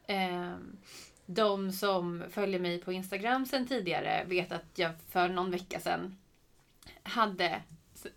[0.08, 0.78] ehm,
[1.26, 6.18] de som följer mig på Instagram sen tidigare vet att jag för någon vecka sedan
[7.04, 7.62] hade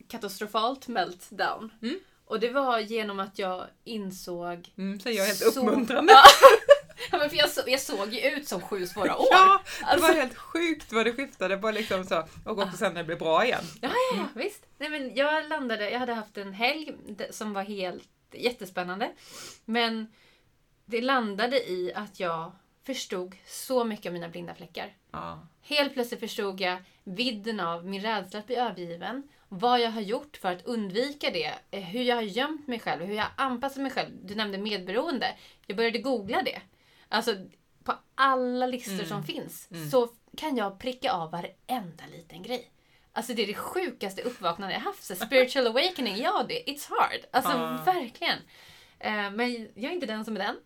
[0.09, 1.73] katastrofalt meltdown.
[1.83, 1.99] Mm.
[2.25, 6.13] Och det var genom att jag insåg Mm, säger jag helt så- uppmuntrande.
[7.13, 7.19] Ja.
[7.19, 9.27] Men för jag, så, jag såg ju ut som sju svåra år.
[9.31, 11.57] Ja, det Alltså- var helt sjukt vad det skiftade.
[11.57, 12.25] Bara liksom så.
[12.45, 13.65] Och också sen när det blev bra igen.
[13.83, 14.67] Ja, ja, ja visst.
[14.79, 16.95] Nej, men jag landade, jag hade haft en helg
[17.31, 19.11] som var helt jättespännande.
[19.65, 20.13] Men
[20.87, 22.53] det landade i att jag
[22.87, 24.93] förstod så mycket av mina blinda fläckar.
[25.13, 25.47] Ja.
[25.63, 29.23] Helt plötsligt förstod jag vidden av min rädsla att bli övergiven.
[29.49, 31.55] Vad jag har gjort för att undvika det.
[31.71, 33.05] eh, Hur jag har gömt mig själv.
[33.05, 34.11] Hur jag har anpassat mig själv.
[34.23, 35.27] Du nämnde medberoende.
[35.67, 36.61] Jag började googla det.
[37.09, 37.37] Alltså
[37.85, 39.07] på alla listor Mm.
[39.07, 39.91] som finns Mm.
[39.91, 42.71] så kan jag pricka av varenda liten grej.
[43.13, 45.05] Alltså det är det sjukaste uppvaknandet jag haft.
[45.05, 47.21] Så spiritual awakening, ja det, it's hard.
[47.31, 47.83] Alltså Ja.
[47.87, 48.39] verkligen.
[48.99, 50.57] Eh, men jag är inte den som är den.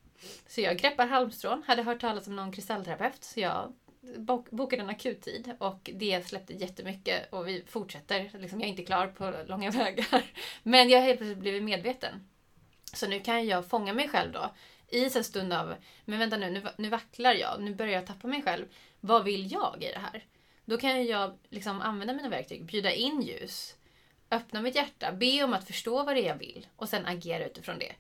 [0.47, 1.63] Så jag greppar halmstrån.
[1.67, 3.25] Hade hört talas om någon kristallterapeut.
[3.25, 3.73] Så jag
[4.17, 5.53] bok- bokade en akuttid.
[5.61, 7.33] Och det släppte jättemycket.
[7.33, 8.31] Och vi fortsätter.
[8.39, 10.23] Liksom, jag är inte klar på långa vägar.
[10.63, 12.29] Men jag har helt plötsligt blivit medveten.
[12.93, 14.51] Så nu kan jag fånga mig själv då.
[14.91, 15.75] I en stund av,
[16.05, 17.61] men vänta nu, nu, nu vacklar jag.
[17.63, 18.67] Nu börjar jag tappa mig själv.
[19.01, 20.25] Vad vill jag i det här?
[20.65, 23.77] Då kan jag liksom använda mina verktyg, bjuda in ljus,
[24.31, 27.47] öppna mitt hjärta, be om att förstå vad det är jag vill och sen agera
[27.47, 27.93] utifrån det.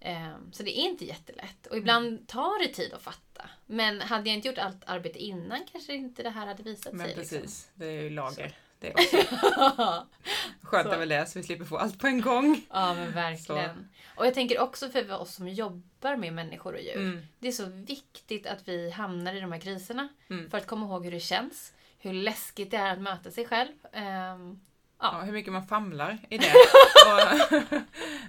[0.00, 1.66] Ehm, Så det är inte jättelätt.
[1.66, 3.50] Och ibland tar det tid att fatta.
[3.66, 7.06] Men hade jag inte gjort allt arbete innan kanske inte det här hade visat Men
[7.06, 7.14] sig.
[7.14, 7.70] precis, Liksom.
[7.74, 8.56] det är ju lager.
[8.80, 9.16] Det också.
[10.62, 10.92] Skönt Så.
[10.94, 12.62] är väl det, så vi slipper få allt på en gång.
[12.70, 13.88] ja, men verkligen.
[14.16, 16.96] Och jag tänker också för oss som jobbar med människor och djur.
[16.96, 17.20] Mm.
[17.38, 20.08] Det är så viktigt att vi hamnar i de här kriserna.
[20.30, 20.50] Mm.
[20.50, 21.72] För att komma ihåg hur det känns.
[21.98, 23.72] Hur läskigt det är att möta sig själv.
[23.92, 24.60] Ehm,
[25.00, 26.52] Ja, hur mycket man famlar i det.
[27.06, 27.72] och,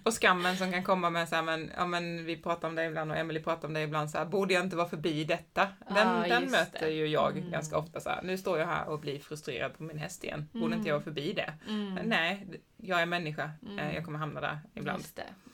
[0.04, 2.86] och skammen som kan komma med så här, men, ja, men vi pratar om det
[2.86, 5.68] ibland och Emily pratar om det ibland så här, borde jag inte vara förbi detta?
[5.90, 6.92] Den, Ja, den möter det.
[6.92, 7.52] ju jag Mm.
[7.52, 10.50] ganska ofta så här, nu står jag här och blir frustrerad på min häst igen.
[10.52, 10.78] Borde Mm.
[10.78, 11.54] inte jag vara förbi det?
[11.68, 12.48] mm, Men nej,
[12.78, 13.52] jag är människa.
[13.66, 13.80] Mm.
[13.80, 15.04] Eh, Jag kommer hamna där ibland.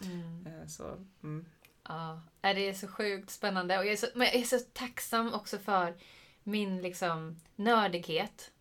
[0.03, 0.45] Mm.
[0.47, 0.83] Eh, Så,
[1.23, 1.45] mm.
[1.87, 3.77] Ja, Ja, det är så sjukt spännande.
[3.77, 5.93] Och jag är så, men jag är så tacksam också för
[6.43, 8.51] min liksom, nördighet.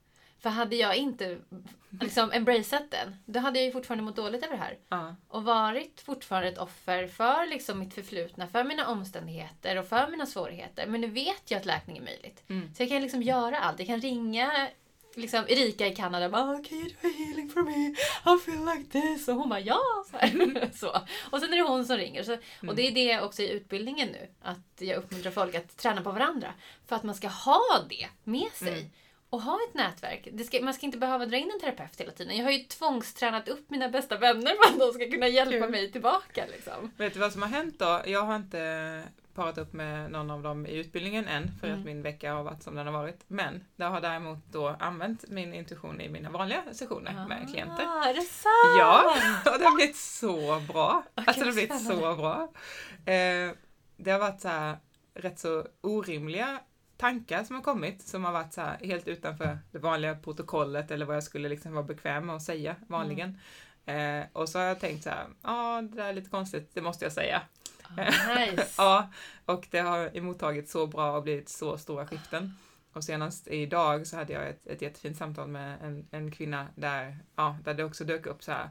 [0.44, 1.38] För hade jag inte
[2.00, 4.78] liksom, embraceat den, då hade jag ju fortfarande mått dåligt över det här.
[4.88, 5.16] ja.
[5.28, 10.26] Och varit fortfarande ett offer för liksom, mitt förflutna, för mina omständigheter och för mina
[10.26, 10.86] svårigheter.
[10.86, 12.42] Men nu vet jag att läkning är möjligt.
[12.48, 12.74] Mm.
[12.74, 13.78] Så jag kan liksom göra allt.
[13.78, 14.68] Jag kan ringa
[15.14, 17.88] liksom, Erika i Kanada och bara "Oh, “Can you do a healing for me?
[18.34, 20.70] I feel like this” och hon bara “Ja!” så, här.
[20.74, 20.90] så.
[21.30, 22.22] Och sen är det hon som ringer.
[22.22, 22.36] Så,
[22.68, 24.28] och det är det också i utbildningen nu.
[24.42, 26.52] Att jag uppmuntrar folk att träna på varandra.
[26.86, 28.78] För att man ska ha det med sig.
[28.78, 28.90] Mm.
[29.34, 30.28] Och ha ett nätverk.
[30.46, 32.36] Ska, man ska inte behöva dra in en terapeut hela tiden.
[32.36, 35.70] Jag har ju tvångstränat upp mina bästa vänner för att de ska kunna hjälpa Kul.
[35.70, 36.44] mig tillbaka.
[36.52, 36.90] Liksom.
[36.96, 38.02] Vet du vad som har hänt då?
[38.06, 39.02] Jag har inte
[39.34, 41.78] parat upp med någon av dem i utbildningen än, för Mm.
[41.80, 43.24] att min vecka har varit som den har varit.
[43.26, 47.84] Men jag har däremot då använt min intuition i mina vanliga sessioner med klienter.
[47.86, 48.78] Ah, är det sant?
[48.78, 49.16] Ja,
[49.52, 51.02] och det har blivit så bra.
[51.14, 52.48] Okej, Alltså det har blivit så bra.
[53.12, 53.50] Eh,
[53.96, 54.76] det har varit så här,
[55.14, 56.60] rätt så orimliga
[57.04, 61.06] tankar som har kommit som har varit så här, helt utanför det vanliga protokollet eller
[61.06, 63.38] vad jag skulle liksom vara bekväm med att säga vanligen.
[63.86, 64.20] Mm.
[64.20, 66.82] Eh, och så har jag tänkt så här, ja det där är lite konstigt, det
[66.82, 67.42] måste jag säga.
[67.82, 68.04] Ah,
[68.38, 68.66] nice.
[68.78, 69.10] Ja,
[69.44, 72.54] och det har emottagits så bra och blivit så stora skiften.
[72.92, 77.18] Och senast idag så hade jag ett, ett jättefint samtal med en, en kvinna där,
[77.36, 78.68] ja, där det också dök upp så här,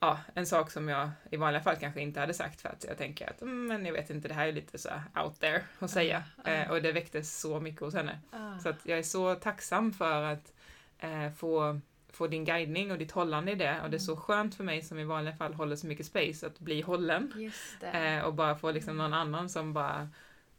[0.00, 2.98] ja, en sak som jag i vanliga fall kanske inte hade sagt för att jag
[2.98, 4.88] tänker att, mm, men jag vet inte, det här är lite så
[5.24, 6.24] out there att säga.
[6.36, 6.50] Ah, ah.
[6.50, 8.18] Eh, och det väckte så mycket hos henne.
[8.30, 8.58] Ah.
[8.58, 10.52] Så att jag är så tacksam för att
[10.98, 11.80] eh, få,
[12.12, 13.80] få din guidning och ditt hållande i det.
[13.82, 16.46] Och det är så skönt för mig som i vanliga fall håller så mycket space
[16.46, 17.32] att bli hållen.
[18.18, 20.08] Eh, och bara få liksom någon annan som bara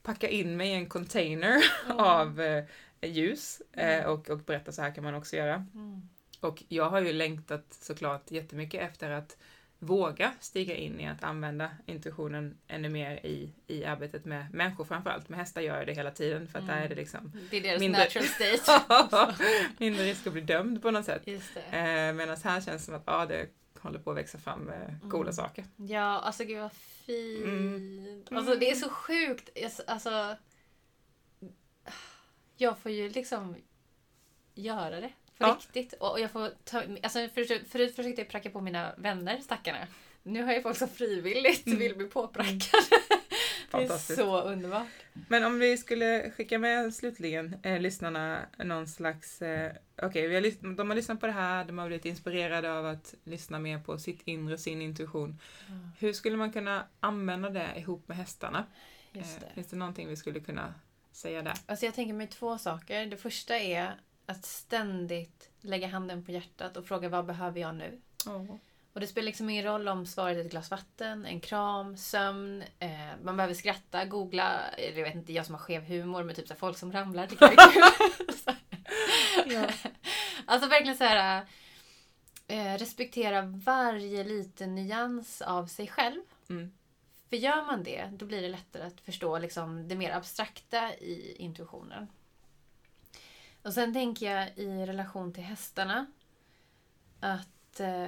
[0.04, 1.98] packar in mig i en container Mm.
[2.00, 2.64] av eh,
[3.02, 4.12] ljus eh, Mm.
[4.12, 5.54] och, och berätta så här kan man också göra.
[5.74, 6.10] Mm.
[6.40, 9.38] Och jag har ju längtat såklart jättemycket efter att
[9.82, 15.30] våga stiga in i att använda intuitionen ännu mer i, i arbetet med människor framförallt.
[15.30, 16.86] Med hästar gör jag det hela tiden för att där Mm.
[16.86, 19.36] är det liksom Det är deras Mindre- natural state.
[19.78, 21.22] mindre risk att bli dömd på något sätt.
[21.26, 21.62] Just det.
[21.78, 23.48] Eh, Medan här känns det som att ja, det
[23.80, 25.34] håller på att växa fram eh, coola Mm.
[25.34, 25.66] saker.
[25.76, 27.46] Ja, alltså gud vad fint.
[27.46, 28.24] Mm.
[28.32, 29.50] Alltså det är så sjukt.
[29.88, 30.36] Alltså,
[32.58, 33.56] jag får ju liksom
[34.56, 35.58] göra det på Ja.
[35.60, 35.94] riktigt.
[35.94, 39.88] Och jag får ta, alltså förut, förut försökte jag pracka på mina vänner, stackarna.
[40.24, 41.80] Nu har jag folk som frivilligt Mm.
[41.80, 42.60] vill bli påprackade.
[43.72, 44.88] Det är så underbart.
[45.28, 49.42] Men om vi skulle skicka med slutligen eh, lyssnarna någon slags...
[49.42, 49.72] Eh,
[50.02, 53.14] Okej, har lys- de har lyssnat på det här, de har blivit inspirerade av att
[53.24, 55.40] lyssna mer på sitt inre, sin intuition.
[56.00, 58.66] Hur skulle man kunna använda det ihop med hästarna?
[59.12, 59.54] Just Eh, det.
[59.54, 60.74] finns det någonting vi skulle kunna
[61.12, 61.54] säga där?
[61.66, 63.06] Alltså jag tänker mig två saker.
[63.06, 64.00] Det första är
[64.30, 68.02] att ständigt lägga handen på hjärtat och fråga vad behöver jag nu?
[68.94, 72.64] Och det spelar liksom ingen roll om svaret är ett glas vatten, en kram, sömn,
[72.80, 72.90] eh,
[73.24, 76.48] man behöver skratta, googla, eh, jag vet inte, jag som har skev humor med typ
[76.48, 77.84] så folk som ramlar tycker jag är kul.
[79.56, 79.76] Här.
[80.46, 81.46] Alltså verkligen så här
[82.48, 86.22] eh, respektera varje liten nyans av sig själv.
[86.50, 86.72] Mm.
[87.30, 91.36] För gör man det, då blir det lättare att förstå liksom, det mer abstrakta i
[91.40, 92.08] intuitionen.
[93.64, 96.06] Och sen tänker jag i relation till hästarna
[97.20, 97.80] att...
[97.80, 98.08] Eh,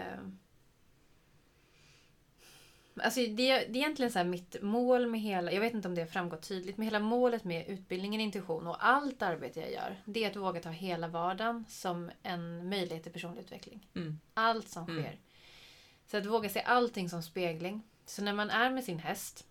[3.03, 5.95] Alltså det, det är egentligen så här mitt mål med hela, jag vet inte om
[5.95, 10.01] det har framgått tydligt, men hela målet med utbildningen intuition och allt arbete jag gör,
[10.05, 13.87] det är att våga ta hela vardagen som en möjlighet till personlig utveckling.
[13.95, 14.19] Mm.
[14.33, 15.03] Allt som Mm.
[15.03, 15.19] sker.
[16.05, 17.81] Så att våga se allting som spegling.
[18.05, 19.45] Så när man är med sin häst,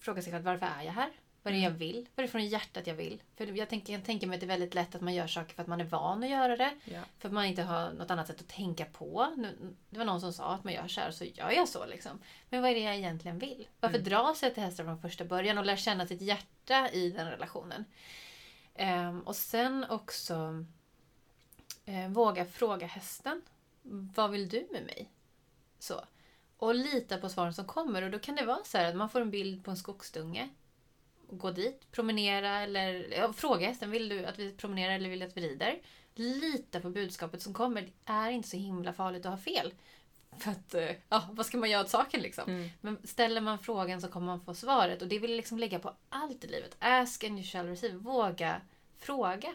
[0.00, 1.10] fråga sig själv varför är jag här?
[1.44, 1.78] Vad är det jag Mm.
[1.78, 2.08] vill?
[2.14, 3.22] Vad är det från hjärtat jag vill?
[3.36, 5.54] För jag tänker, jag tänker mig att det är väldigt lätt att man gör saker
[5.54, 6.70] för att man är van att göra det.
[6.84, 7.00] Ja.
[7.18, 9.32] För att man inte har något annat sätt att tänka på.
[9.36, 11.86] Nu, det var någon som sa att man gör så här, så gör jag så.
[11.86, 12.18] Liksom.
[12.50, 13.68] Men vad är det jag egentligen vill?
[13.80, 14.08] Varför Mm.
[14.10, 17.84] dra sig till hästar från första början och lära känna sitt hjärta i den relationen?
[18.74, 20.64] Ehm, och sen också
[21.84, 23.42] eh, våga fråga hästen.
[24.14, 25.10] Vad vill du med mig?
[25.78, 26.00] Så.
[26.56, 28.02] Och lita på svaren som kommer.
[28.02, 30.48] Och då kan det vara så här att man får en bild på en skogsdunge.
[31.38, 33.90] Gå dit, promenera eller ja, fråga hästen.
[33.90, 35.78] Vill du att vi promenerar eller vill du att vi rider?
[36.14, 37.82] Lita på budskapet som kommer.
[37.82, 39.74] Det är inte så himla farligt att ha fel.
[40.38, 42.44] För att, eh, ja, vad ska man göra åt saken liksom?
[42.48, 42.70] Mm.
[42.80, 45.02] Men ställer man frågan så kommer man få svaret.
[45.02, 46.76] Och det vill liksom lägga på allt i livet.
[46.78, 47.96] Ask and you shall receive.
[47.96, 48.60] Våga
[48.98, 49.54] fråga.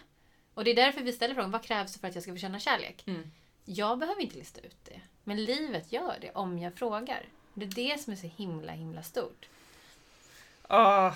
[0.54, 2.38] Och det är därför vi ställer frågan, vad krävs det för att jag ska få
[2.38, 3.04] känna kärlek?
[3.08, 3.32] Mm.
[3.66, 5.02] Jag behöver inte lista ut det.
[5.24, 7.26] Men livet gör det om jag frågar.
[7.54, 9.48] Det är det som är så himla, himla stort.
[10.70, 11.16] Åh,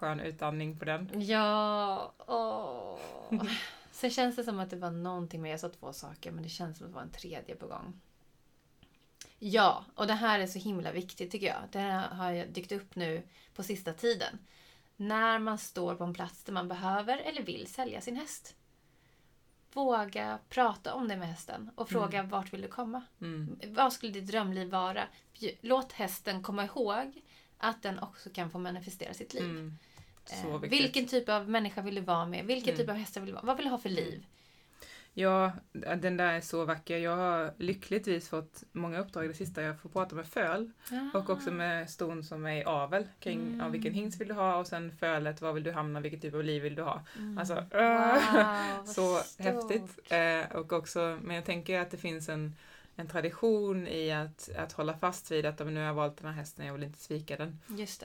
[0.00, 1.10] skön utandning på den.
[1.26, 2.98] Ja, åh.
[3.92, 5.50] Sen känns det som att det var någonting mer.
[5.50, 8.00] Jag sa två saker, men det känns som att det var en tredje på gång.
[9.38, 11.62] Ja, och det här är så himla viktigt tycker jag.
[11.72, 13.22] Det här har jag dykt upp nu
[13.54, 14.38] på sista tiden.
[14.96, 18.56] När man står på en plats där man behöver eller vill sälja sin häst.
[19.72, 23.02] Våga prata om det med hästen och fråga vart vill du komma?
[23.20, 23.60] Mm.
[23.66, 25.04] Vad skulle ditt drömliv vara?
[25.60, 27.22] Låt hästen komma ihåg
[27.58, 29.44] att den också kan få manifestera sitt liv.
[29.44, 29.78] Mm.
[30.42, 30.80] Så Eh, viktigt.
[30.80, 32.46] Vilken typ av människa vill du vara med?
[32.46, 32.78] Vilken Mm.
[32.80, 33.44] typ av hästar vill du vara?
[33.46, 34.24] Vad vill du ha för liv?
[35.14, 36.98] Ja, den där är så vacker.
[36.98, 39.62] Jag har lyckligtvis fått många uppdrag det sista.
[39.62, 40.70] Jag får prata med föl
[41.14, 43.58] och också med ston som är i avel kring Mm.
[43.60, 46.34] ja, vilken hingst vill du ha och sen fölet, var vill du hamna, vilken typ
[46.34, 47.02] av liv vill du ha.
[47.18, 47.38] Mm.
[47.38, 49.46] Alltså, Wow, så stort.
[49.46, 50.12] häftigt.
[50.12, 52.56] Eh, och också, men jag tänker att det finns en,
[52.96, 56.26] en tradition i att, att hålla fast vid att om nu har jag valt den
[56.26, 57.58] här hästen, jag vill inte svika den.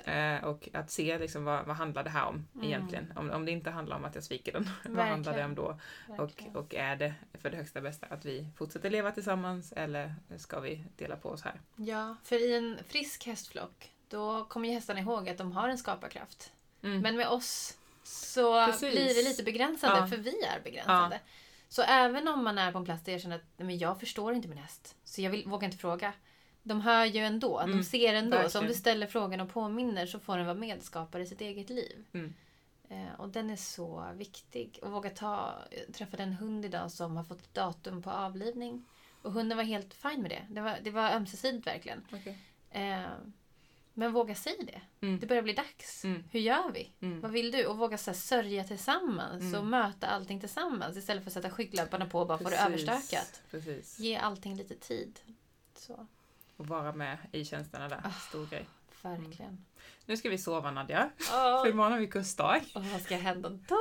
[0.05, 2.67] Eh, och att se liksom vad, vad handlar det här om Mm.
[2.67, 3.13] egentligen?
[3.15, 5.79] Om, om det inte handlar om att jag sviker den, vad handlar det om då?
[6.07, 6.55] Och, Verkligen.
[6.55, 10.83] och är det för det högsta bästa att vi fortsätter leva tillsammans eller ska vi
[10.95, 11.61] dela på oss här?
[11.75, 15.77] Ja, för i en frisk hästflock då kommer ju hästarna ihåg att de har en
[15.77, 16.51] skaparkraft.
[16.81, 17.01] Mm.
[17.01, 18.91] Men med oss så Precis.
[18.93, 20.07] blir det lite begränsande, Ja.
[20.07, 21.19] för vi är begränsande.
[21.75, 24.33] Så även om man är på en plats där jag känner att men jag förstår
[24.33, 26.13] inte min häst, så jag vill, vågar inte fråga.
[26.63, 28.31] De hör ju ändå, Mm, de ser ändå.
[28.31, 28.67] Så om verkligen.
[28.67, 32.05] du ställer frågan och påminner så får den vara medskapare i sitt eget liv.
[32.13, 32.33] Mm.
[32.89, 34.79] Eh, och den är så viktig.
[34.81, 35.53] Och våga ta...
[35.93, 38.85] Träffade en hund idag som har fått datum på avlivning.
[39.21, 40.45] Och hunden var helt fin med det.
[40.49, 42.05] Det var, det var ömsesidigt verkligen.
[42.13, 42.37] Okej.
[42.71, 43.05] Eh,
[43.97, 44.81] men våga säga det.
[45.07, 45.19] Mm.
[45.19, 46.03] Det börjar bli dags.
[46.05, 46.23] Mm.
[46.31, 46.91] Hur gör vi?
[47.01, 47.21] Mm.
[47.21, 47.65] Vad vill du?
[47.65, 49.59] Och våga så här, sörja tillsammans Mm.
[49.59, 53.41] och möta allting tillsammans istället för att sätta skygglapparna på och bara få det överstökat.
[53.51, 53.99] Precis.
[53.99, 55.19] Ge allting lite tid.
[55.77, 56.07] Så,
[56.57, 58.01] Och vara med i tjänsterna där.
[58.03, 58.11] Ah.
[58.11, 58.65] Stor grej.
[59.01, 59.65] verkligen.
[60.05, 62.61] Nu ska vi sova Nadja, Åh, för imorgon har vi kursdag.
[62.75, 63.59] och vad ska hända då?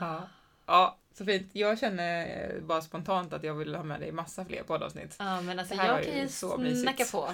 [0.00, 0.28] ja.
[0.66, 1.50] ja, så fint.
[1.52, 5.16] Jag känner bara spontant att jag vill ha med dig massa fler poddavsnitt.
[5.18, 6.82] Ja, men alltså jag kan ju så mysigt.
[6.82, 7.08] snacka på.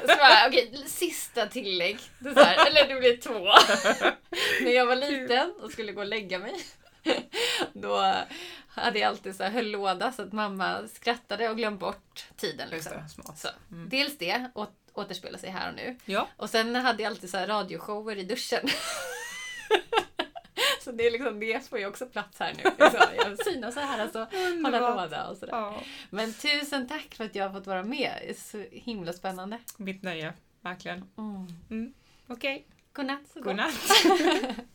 [0.00, 1.98] Så bara, Okej, sista tillägg.
[2.18, 3.38] Det här, eller det blir två.
[4.64, 6.54] När jag var liten och skulle gå och lägga mig.
[7.72, 8.14] Då
[8.68, 12.68] hade jag alltid så här, höll låda så att mamma skrattade och glömde bort tiden.
[12.70, 12.92] Liksom.
[13.16, 13.32] det.
[13.36, 13.88] Så, Mm.
[13.88, 15.96] Dels det, å- återspelar sig här och nu.
[16.04, 16.28] Ja.
[16.36, 18.68] Och sen hade jag alltid så här radioshower i duschen.
[20.84, 22.62] Så det är liksom, det får ju också plats här nu.
[22.90, 24.26] Så jag synas så här, alltså
[24.64, 25.52] hålla låda och sådär.
[25.52, 28.12] Ja, Men tusen tack för att jag har fått vara med.
[28.22, 29.58] Det är så himla spännande.
[29.76, 30.32] mitt nöje.
[30.60, 31.04] Verkligen.
[31.70, 31.94] Mm.
[32.26, 33.20] Okej, Godnatt.
[33.32, 33.44] så gott.
[33.44, 33.74] godnatt.